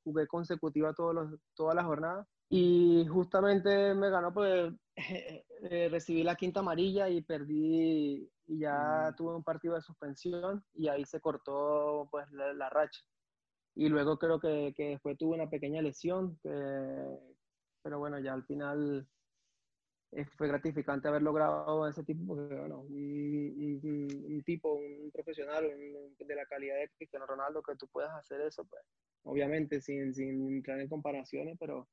[0.05, 2.27] jugué consecutiva todos los, toda la jornada.
[2.49, 9.17] Y justamente me ganó porque eh, recibí la quinta amarilla y perdí, y ya mm.
[9.17, 13.01] tuve un partido de suspensión y ahí se cortó pues la, la racha.
[13.75, 19.07] Y luego creo que, que después tuve una pequeña lesión, pero bueno, ya al final
[20.13, 25.65] eh, fue gratificante haber logrado ese tipo, porque bueno, un, tipo, un profesional
[26.19, 28.83] de la calidad de Cristiano Ronaldo, que tú puedas hacer eso, pues
[29.25, 31.87] obviamente sin, sin entrar en comparaciones, pero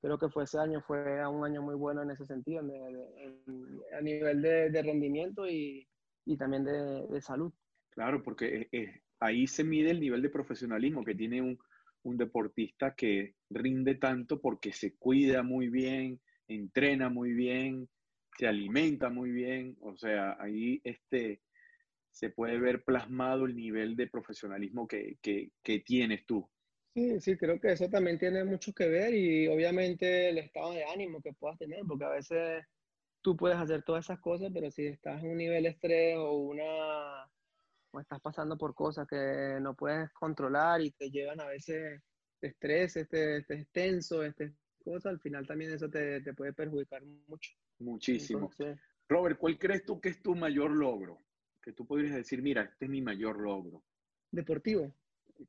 [0.00, 4.42] creo que fue ese año, fue un año muy bueno en ese sentido, a nivel
[4.42, 5.88] de, de rendimiento y,
[6.24, 7.52] y también de, de, salud.
[7.90, 11.58] Claro, porque es, ahí se mide el nivel de profesionalismo que tiene un,
[12.08, 17.88] deportista que rinde tanto porque se cuida muy bien, entrena muy bien,
[18.38, 19.76] se alimenta muy bien.
[19.80, 21.40] O sea, ahí este,
[22.12, 26.48] se puede ver plasmado el nivel de profesionalismo que, que, tienes tú.
[26.96, 30.82] Sí, sí, creo que eso también tiene mucho que ver y obviamente el estado de
[30.82, 32.64] ánimo que puedas tener, porque a veces
[33.20, 36.32] tú puedes hacer todas esas cosas, pero si estás en un nivel de estrés o
[36.32, 37.30] una
[38.00, 42.00] estás pasando por cosas que no puedes controlar y te llevan a veces
[42.40, 47.52] estrés, este, este tenso, este cosa, al final también eso te, te puede perjudicar mucho.
[47.78, 48.50] Muchísimo.
[49.06, 51.18] Robert, ¿cuál crees tú que es tu mayor logro?
[51.60, 53.82] Que tú podrías decir, mira, este es mi mayor logro.
[54.30, 54.94] Deportivo.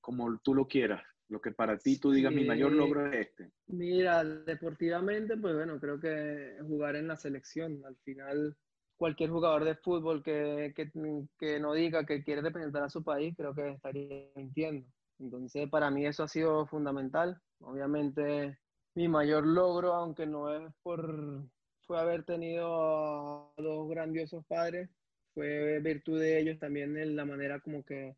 [0.02, 1.02] Como tú lo quieras.
[1.30, 3.52] Lo que para ti tú digas, mi mayor logro es este.
[3.68, 7.84] Mira, deportivamente, pues bueno, creo que jugar en la selección.
[7.86, 8.56] Al final,
[8.96, 10.90] cualquier jugador de fútbol que, que,
[11.38, 14.88] que, no diga que quiere representar a su país, creo que estaría mintiendo.
[15.20, 17.42] Entonces, para mí eso ha sido fundamental.
[17.60, 18.58] Obviamente,
[18.96, 21.44] mi mayor logro, aunque no es por,
[21.86, 24.90] fue haber tenido a dos grandiosos padres,
[25.34, 28.16] fue virtud de ellos también en la manera como que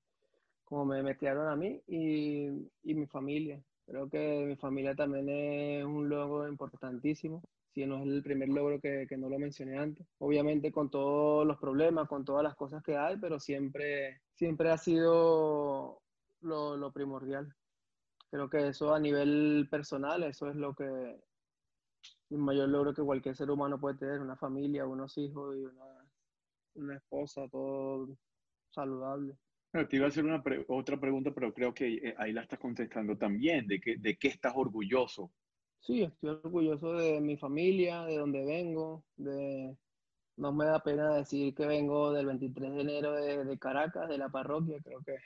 [0.70, 2.48] como me metieron a mí y,
[2.84, 3.62] y mi familia.
[3.86, 7.42] Creo que mi familia también es un logro importantísimo
[7.74, 10.06] si no es el primer logro que, que, no lo mencioné antes.
[10.20, 14.78] Obviamente con todos los problemas, con todas las cosas que hay, pero siempre, siempre ha
[14.78, 16.02] sido
[16.42, 17.54] lo, lo primordial.
[18.32, 21.20] Creo que eso a nivel personal, eso es lo que
[22.30, 26.06] el mayor logro que cualquier ser humano puede tener, una familia, unos hijos y una,
[26.76, 28.08] una esposa, todo
[28.72, 29.36] saludable.
[29.72, 33.18] Te iba a hacer una otra pregunta, pero creo que eh, ahí la estás contestando
[33.18, 35.32] también, de, que, de qué estás orgulloso
[35.82, 39.76] Sí, estoy orgulloso de mi familia, de donde vengo, de...
[40.38, 44.30] No me da pena decir que vengo del 23 de enero de, Caracas, de la
[44.30, 44.80] parroquia.
[44.82, 45.18] Creo que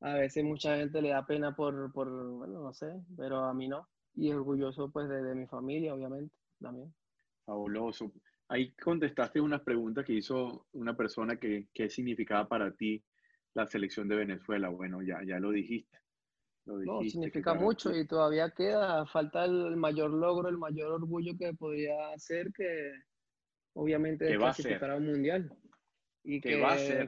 [0.00, 3.68] a veces mucha gente le da pena por, por, bueno, no sé, pero a mí
[3.68, 3.86] no.
[4.14, 6.94] Y orgulloso pues de, mi familia, obviamente, también.
[7.44, 8.10] Fabuloso.
[8.48, 13.04] Ahí contestaste unas preguntas que hizo una persona que, qué significaba para ti
[13.58, 14.68] la selección de Venezuela.
[14.68, 15.98] Bueno, ya, ya lo dijiste
[16.76, 22.10] no, significa mucho y todavía queda, falta el mayor logro, el mayor orgullo que podría
[22.10, 22.92] hacer que
[23.74, 25.52] obviamente es clasificar a un mundial
[26.24, 26.60] y que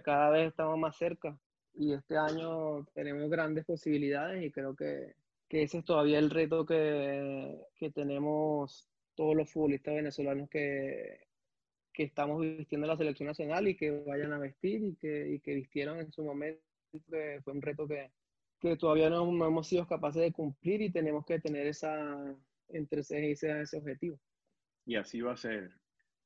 [0.03, 1.38] cada vez estamos más cerca.
[1.74, 5.14] Y este año tenemos grandes posibilidades y creo que,
[5.48, 11.20] que ese es todavía el reto que, que tenemos todos los futbolistas venezolanos que,
[12.01, 15.55] que estamos vistiendo la selección nacional y que vayan a vestir y que, y que
[15.55, 16.62] vistieron en su momento.
[17.44, 18.11] Fue un reto que,
[18.59, 22.34] que todavía no, hemos sido capaces de cumplir y tenemos que tener esa
[22.70, 24.18] entre ese, ese objetivo.
[24.86, 25.72] Y así va a ser.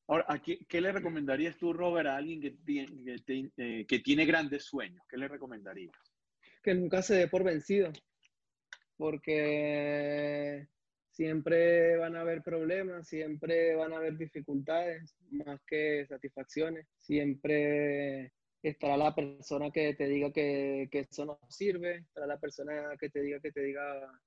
[0.07, 4.27] Ahora, ¿qué, ¿qué le recomendarías tú, Robert, a alguien que tiene, que, eh, que tiene
[4.27, 5.05] grandes sueños?
[5.11, 5.97] ¿Qué le recomendarías?
[6.63, 7.91] Que nunca se dé por vencido,
[8.97, 10.69] porque
[11.15, 16.89] siempre van a haber problemas, siempre van a haber dificultades, más que satisfacciones.
[16.99, 22.97] Siempre estará la persona que te diga que, que, eso no sirve, estará la persona
[22.99, 24.21] que te diga que te diga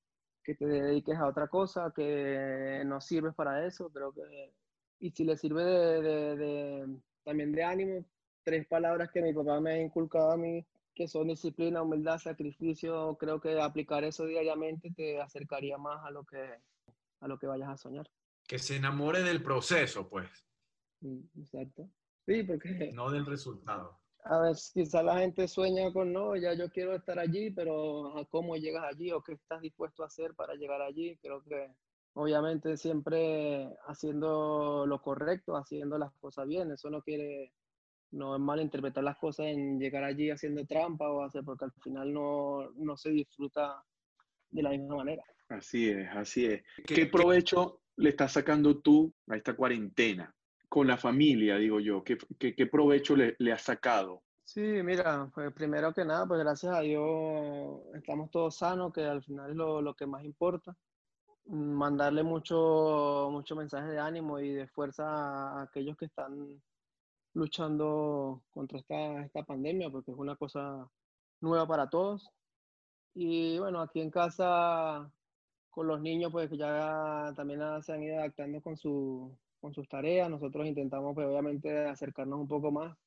[0.44, 4.54] que te dediques a otra cosa, que no sirves para eso, creo que,
[5.00, 8.06] y si le sirve de, de, también de ánimo,
[8.44, 10.66] tres palabras que mi papá me ha inculcado a mí,
[10.96, 16.24] que son disciplina, humildad, sacrificio, creo que aplicar eso diariamente te acercaría más a lo
[16.24, 16.38] que,
[17.20, 18.10] a lo que vayas a soñar.
[18.48, 20.30] Que se enamore del proceso, pues.
[21.02, 21.90] Mm, exacto.
[22.26, 22.92] Sí, porque...
[22.94, 24.00] No del resultado
[24.30, 28.56] a ver, quizá la gente sueña con, no, ya yo quiero estar allí, pero ¿cómo
[28.58, 31.18] llegas allí o qué estás dispuesto a hacer para llegar allí?
[31.18, 31.74] Creo que
[32.14, 37.54] obviamente siempre haciendo lo correcto, haciendo las cosas bien, eso no quiere,
[38.12, 42.14] no es malinterpretar las cosas en llegar allí haciendo trampa o hacer, porque al final
[42.14, 43.82] no, no se disfruta
[44.50, 45.24] de la misma manera.
[45.50, 46.64] Así es, así es.
[46.86, 50.34] ¿Qué provecho le estás sacando tú a esta cuarentena?
[50.70, 52.04] con la familia, digo yo?
[52.04, 54.24] ¿Qué, qué, provecho le, le has sacado?
[54.44, 59.24] Sí, mira, pues primero que nada, pues gracias a Dios estamos todos sanos, que al
[59.24, 60.76] final es lo, lo que más importa.
[61.46, 66.62] Mandarle mucho, mucho mensaje de ánimo y de fuerza a aquellos que están
[67.34, 70.90] luchando contra esta, esta pandemia, porque es una cosa
[71.42, 72.30] nueva para todos.
[73.14, 75.12] Y bueno, aquí en casa
[75.78, 80.28] con los niños, pues ya también se han ido adaptando con su, con sus tareas.
[80.28, 82.98] Nosotros intentamos, pues, obviamente, acercarnos un poco más,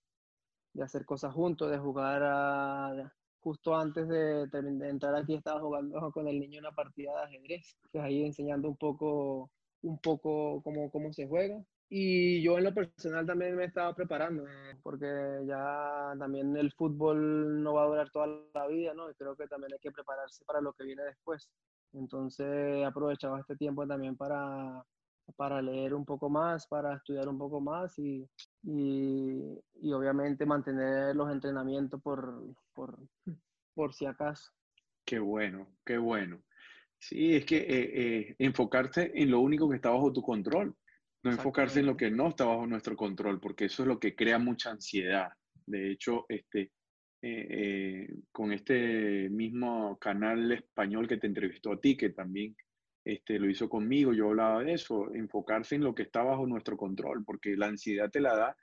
[0.72, 4.48] de hacer cosas juntos, de jugar a, justo antes de,
[4.88, 8.76] entrar aquí estaba jugando con el niño una partida de ajedrez, que ahí enseñando un
[8.76, 9.50] poco,
[9.82, 11.60] un poco cómo, cómo se juega.
[11.88, 14.44] Y yo en lo personal también me estaba preparando,
[14.84, 15.06] porque
[15.44, 19.10] ya también el fútbol no va a durar toda la vida, ¿no?
[19.10, 21.50] Y creo que también hay que prepararse para lo que viene después.
[21.92, 24.84] Entonces aprovechaba este tiempo también para,
[25.36, 28.26] para leer un poco más, para estudiar un poco más y,
[28.62, 32.98] y, obviamente mantener los entrenamientos por, por,
[33.74, 34.50] por, si acaso.
[35.04, 36.42] Qué bueno, qué bueno.
[36.98, 40.76] Sí, es que eh, eh, enfocarse en lo único que está bajo tu control,
[41.22, 44.14] no enfocarse en lo que no está bajo nuestro control, porque eso es lo que
[44.14, 45.30] crea mucha ansiedad.
[45.66, 46.72] De hecho, este,
[47.22, 52.56] eh, con este mismo canal español que te entrevistó a ti, que también
[53.04, 56.76] este, lo hizo conmigo, yo hablaba de eso, enfocarse en lo que está bajo nuestro
[56.76, 58.56] control, porque la ansiedad te la da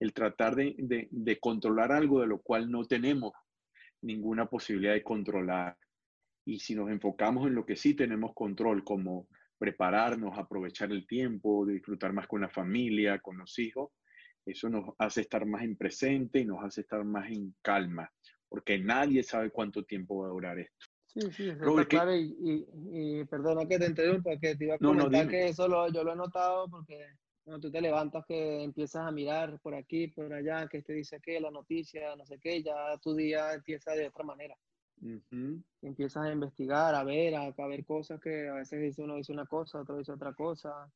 [0.00, 0.74] el tratar de,
[1.10, 3.32] de, controlar algo de lo cual no tenemos
[4.02, 5.76] ninguna posibilidad de controlar.
[6.44, 11.64] Y si nos enfocamos en lo que sí tenemos control, como prepararnos, aprovechar el tiempo,
[11.64, 13.92] disfrutar más con la familia, con los hijos,
[14.46, 18.10] Eso nos hace estar más en presente y nos hace estar más en calma,
[18.48, 20.86] porque nadie sabe cuánto tiempo va a durar esto.
[21.06, 22.14] Sí, sí, está claro.
[22.14, 26.02] Y, y, perdona que te interrumpa, que te iba a comentar que eso lo, yo
[26.02, 27.06] lo he notado porque
[27.44, 31.20] cuando tú te levantas que empiezas a mirar por aquí, por allá, que te dice
[31.20, 34.56] que la noticia, no sé qué, ya tu día empieza de otra manera.
[35.82, 39.32] Empiezas a investigar, a ver, a, a, ver cosas que a veces dice uno dice
[39.32, 40.90] una cosa, otro dice otra cosa,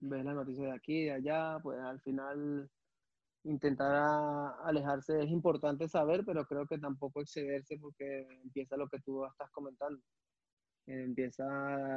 [0.00, 2.68] ves las noticias de aquí, de allá, pues al final
[3.44, 9.24] intentar alejarse es importante saber, pero creo que tampoco excederse porque empieza lo que tú
[9.24, 10.00] estás comentando.
[10.86, 11.44] Empieza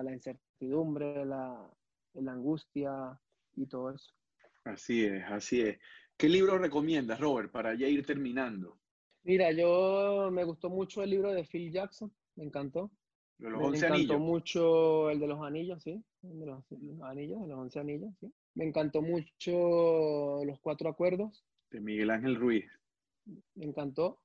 [0.04, 1.70] la incertidumbre, la,
[2.14, 3.20] la angustia
[3.56, 4.14] y todo eso.
[4.64, 5.80] Así es, así es.
[6.18, 8.80] ¿Qué libro recomiendas, Robert, para ya ir terminando?
[9.24, 12.92] Mira, yo me gustó mucho el libro de Phil Jackson, me encantó.
[13.38, 16.04] De los me encantó mucho el de los anillos, sí.
[16.22, 16.64] de los,
[17.04, 18.34] anillos, de los once anillos, sí.
[18.56, 21.46] Me encantó mucho los cuatro acuerdos.
[21.70, 22.66] De Miguel Ángel Ruiz.
[23.56, 24.20] Me encantó.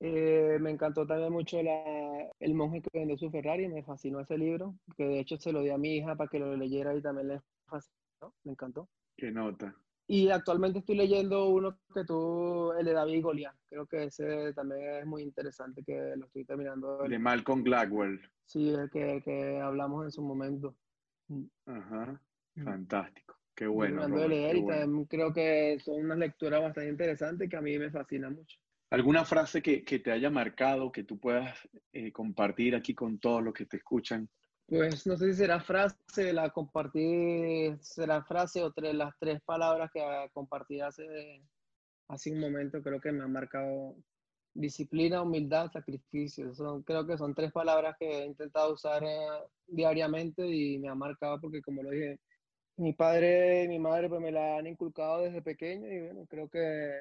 [0.00, 4.36] Eh, me encantó también mucho la, El monje que vendió su Ferrari, me fascinó ese
[4.36, 7.02] libro, que de hecho se lo di a mi hija para que lo leyera y
[7.02, 8.88] también le fascinó, me encantó.
[9.16, 9.74] Qué nota.
[10.08, 13.56] Y actualmente estoy leyendo uno que tú, el de David Goliat.
[13.68, 16.98] Creo que ese también es muy interesante, que lo estoy terminando.
[17.08, 18.20] De Malcolm Gladwell.
[18.44, 20.76] Sí, el que, que hablamos en su momento.
[21.28, 21.44] Mm.
[21.66, 22.20] Ajá,
[22.54, 22.64] mm.
[22.64, 23.36] fantástico.
[23.56, 24.06] Qué bueno.
[24.06, 27.90] de leer y también creo que son unas lecturas bastante interesantes que a mí me
[27.90, 28.58] fascinan mucho.
[28.90, 31.58] ¿Alguna frase que, que te haya marcado, que tú puedas
[31.92, 34.28] eh, compartir aquí con todos los que te escuchan?
[34.68, 39.90] Pues no sé si será frase, la compartí, será frase o tres, las tres palabras
[39.92, 40.02] que
[40.32, 41.40] compartí hace,
[42.08, 43.94] hace un momento, creo que me han marcado
[44.56, 46.52] disciplina, humildad, sacrificio.
[46.54, 49.28] Son, creo que son tres palabras que he intentado usar eh,
[49.68, 52.18] diariamente y me han marcado porque como lo dije,
[52.76, 56.48] mi padre y mi madre pues me la han inculcado desde pequeño y bueno, creo
[56.48, 57.00] que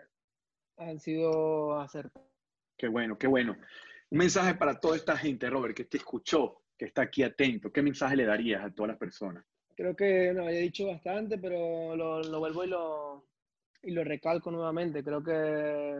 [0.77, 2.29] han sido acertados.
[2.77, 3.57] Qué bueno, qué bueno.
[4.11, 7.81] Un mensaje para toda esta gente, Robert, que te escuchó que está aquí atento, ¿qué
[7.81, 9.45] mensaje le darías a todas las personas?
[9.75, 13.25] Creo que no, he dicho bastante, pero lo, lo vuelvo y lo,
[13.83, 15.03] y lo recalco nuevamente.
[15.03, 15.97] Creo que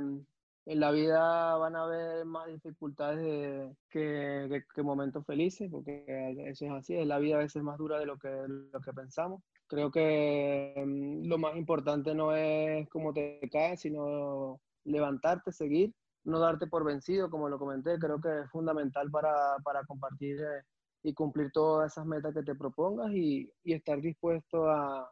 [0.68, 6.04] en la vida van a haber más dificultades que, que, momentos felices, porque
[6.48, 9.44] eso es así, la vida a veces más dura de lo que, lo que pensamos.
[9.68, 15.92] Creo que mm, lo más importante no es cómo te caes, sino levantarte, seguir
[16.26, 20.64] no darte por vencido, como lo comenté, creo que es fundamental para, para compartir eh,
[21.04, 25.10] y cumplir todas esas metas que te propongas y, y estar dispuesto a,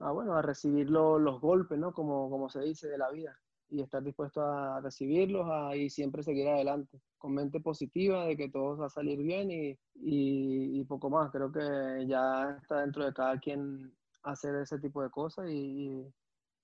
[0.00, 1.92] a, bueno, a recibir los golpes, ¿no?
[1.92, 3.38] Como, como se dice, de la vida
[3.68, 8.76] y estar dispuesto a recibirlos y siempre seguir adelante, con mente positiva de que todo
[8.76, 11.30] va a salir bien y, y, poco más.
[11.32, 13.92] Creo que ya está dentro de cada quien
[14.22, 16.04] hacer ese tipo de cosas y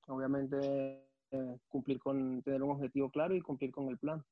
[0.07, 1.12] obviamente
[1.69, 4.23] cumplir con, tener un objetivo claro y cumplir con el plan.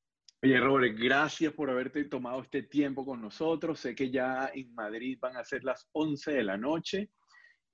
[0.42, 3.78] Oye, Robert, gracias por haberte tomado este tiempo con nosotros.
[3.78, 7.10] Sé que ya en Madrid van a ser las 11 de la noche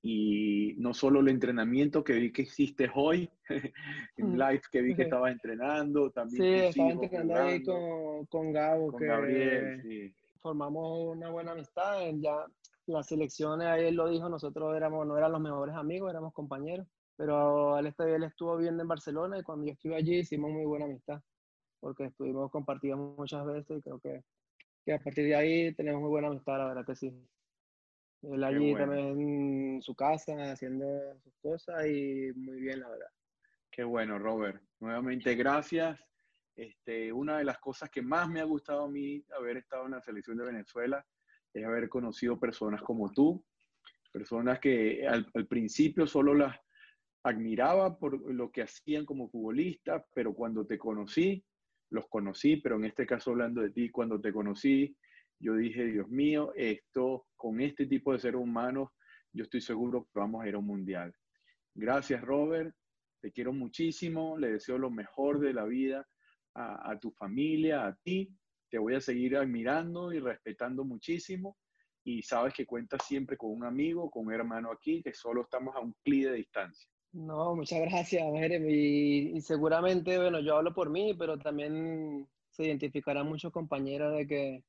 [0.02, 3.30] y no solo el entrenamiento que vi que hiciste hoy,
[4.16, 4.34] en mm.
[4.34, 6.42] live que vi que estabas entrenando, también.
[6.42, 10.14] Sí, estaba entrenando ahí con, con Gabo, con que Gabriel, sí.
[10.40, 12.00] formamos una buena amistad.
[12.16, 12.46] Ya
[12.86, 16.86] las selecciones, ahí él lo dijo, nosotros éramos, no eran los mejores amigos, éramos compañeros
[17.16, 20.84] pero él, él estuvo viviendo en Barcelona y cuando yo estuve allí hicimos muy buena
[20.84, 21.20] amistad,
[21.80, 24.22] porque estuvimos compartidos muchas veces y creo que,
[24.84, 27.12] que a partir de ahí tenemos muy buena amistad, la verdad que sí.
[28.22, 29.20] Él allí también
[29.76, 30.84] en su casa haciendo
[31.22, 33.08] sus cosas y muy bien, la verdad.
[33.70, 34.60] Qué bueno, Robert.
[34.80, 35.98] Nuevamente, gracias.
[36.54, 39.92] Este, una de las cosas que más me ha gustado a mí haber estado en
[39.92, 41.06] la selección de Venezuela
[41.52, 43.44] es haber conocido personas como tú,
[44.10, 46.56] personas que al, al principio solo las,
[47.28, 51.44] admiraba por lo que hacían como futbolistas, pero cuando te conocí,
[51.90, 54.96] los conocí, pero en este caso hablando de ti, cuando te conocí,
[55.38, 58.90] yo dije, Dios mío, esto con este tipo de seres humanos,
[59.32, 61.14] yo estoy seguro que vamos a ir a un mundial.
[61.74, 62.74] Gracias, Robert.
[63.20, 64.38] Te quiero muchísimo.
[64.38, 66.06] Le deseo lo mejor de la vida
[66.54, 68.34] a, tu familia, a ti.
[68.70, 71.58] Te voy a seguir admirando y respetando muchísimo.
[72.02, 75.76] Y sabes que cuentas siempre con un amigo, con un hermano aquí, que solo estamos
[75.76, 76.90] a un clic de distancia.
[77.16, 78.72] No, muchas gracias, Jeremy.
[79.36, 84.64] Y, seguramente, bueno, yo hablo por mí, pero también se identificarán muchos compañeros de que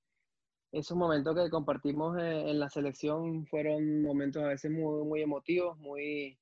[0.71, 6.37] esos momentos que compartimos en, la selección fueron momentos a veces muy, muy emotivos, muy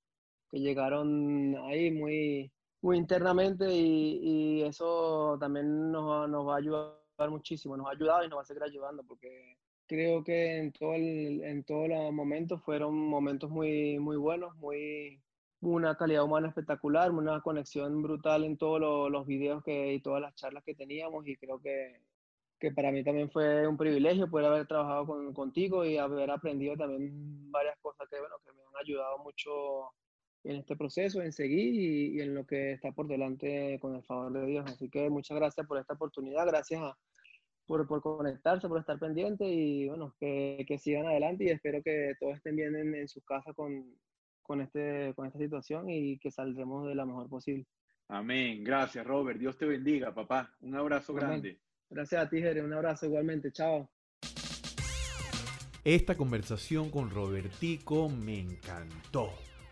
[0.49, 2.51] que llegaron ahí muy,
[2.81, 8.29] muy internamente y, eso también nos, nos, va a ayudar muchísimo, nos ha ayudado y
[8.29, 12.61] nos va a seguir ayudando porque creo que en todo el, en todos los momentos
[12.63, 15.21] fueron momentos muy, muy buenos, muy
[15.69, 20.35] una calidad humana espectacular, una conexión brutal en todos los videos que, y todas las
[20.35, 22.01] charlas que teníamos y creo que,
[22.59, 26.75] que para mí también fue un privilegio poder haber trabajado con, contigo y haber aprendido
[26.75, 29.51] también varias cosas que, bueno, que me han ayudado mucho
[30.43, 34.31] en este proceso, en seguir y, en lo que está por delante con el favor
[34.33, 34.65] de Dios.
[34.67, 36.81] Así que muchas gracias por esta oportunidad, gracias
[37.65, 42.13] por, por, conectarse, por estar pendiente y bueno, que, que, sigan adelante y espero que
[42.19, 43.95] todos estén bien en, en sus casas con,
[44.45, 47.65] con, este, con esta situación y que saldremos de la mejor posible.
[48.07, 48.63] Amén.
[48.63, 49.39] Gracias, Robert.
[49.39, 50.53] Dios te bendiga, papá.
[50.61, 51.59] Un abrazo grande.
[51.89, 52.63] Gracias a ti, Jere.
[52.63, 53.51] Un abrazo igualmente.
[53.51, 53.89] Chao.
[55.83, 59.29] Esta conversación con Robertico me encantó.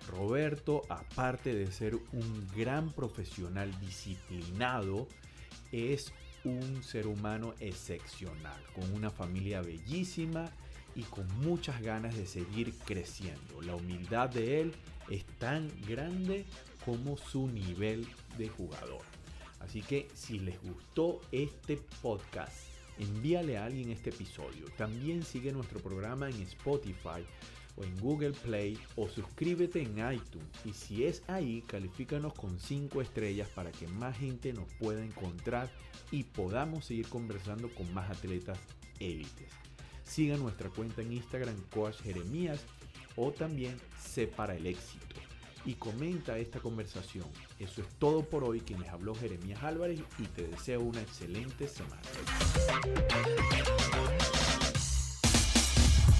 [0.09, 5.07] Roberto, aparte de ser un gran profesional disciplinado,
[5.71, 6.13] es
[6.43, 10.51] un ser humano excepcional, con una familia bellísima
[10.95, 13.61] y con muchas ganas de seguir creciendo.
[13.61, 14.73] La humildad de él
[15.09, 16.45] es tan grande
[16.85, 19.01] como su nivel de jugador.
[19.59, 22.55] Así que si les gustó este podcast,
[22.99, 24.65] envíale a alguien este episodio.
[24.77, 27.25] También sigue nuestro programa en Spotify
[27.75, 30.47] o en Google Play o suscríbete en iTunes.
[30.65, 35.71] Y si es ahí, califícanos con 5 estrellas para que más gente nos pueda encontrar
[36.11, 38.59] y podamos seguir conversando con más atletas
[38.99, 39.62] élites.
[40.13, 42.63] Siga nuestra cuenta en Instagram Coach Jeremías
[43.15, 45.07] o también Separa el Éxito
[45.65, 47.25] y comenta esta conversación.
[47.57, 48.59] Eso es todo por hoy.
[48.59, 51.99] Quien les habló Jeremías Álvarez y te deseo una excelente semana.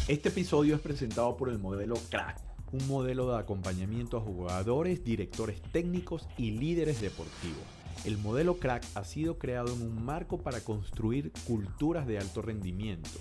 [0.08, 2.41] Este episodio es presentado por el modelo Crack,
[2.72, 7.62] un modelo de acompañamiento a jugadores, directores técnicos y líderes deportivos.
[8.06, 13.20] El modelo Crack ha sido creado en un marco para construir culturas de alto rendimiento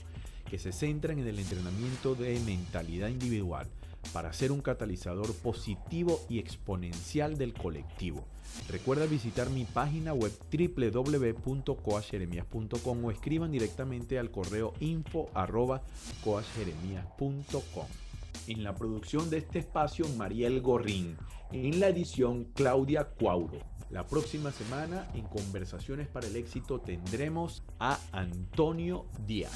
[0.53, 3.67] que se centran en el entrenamiento de mentalidad individual
[4.13, 8.27] para ser un catalizador positivo y exponencial del colectivo.
[8.69, 15.31] Recuerda visitar mi página web www.coacheremias.com o escriban directamente al correo info
[18.47, 21.17] En la producción de este espacio, Mariel Gorrín.
[21.51, 23.72] En la edición, Claudia Cuauro.
[23.93, 29.53] La próxima semana, en Conversaciones para el Éxito, tendremos a Antonio Díaz.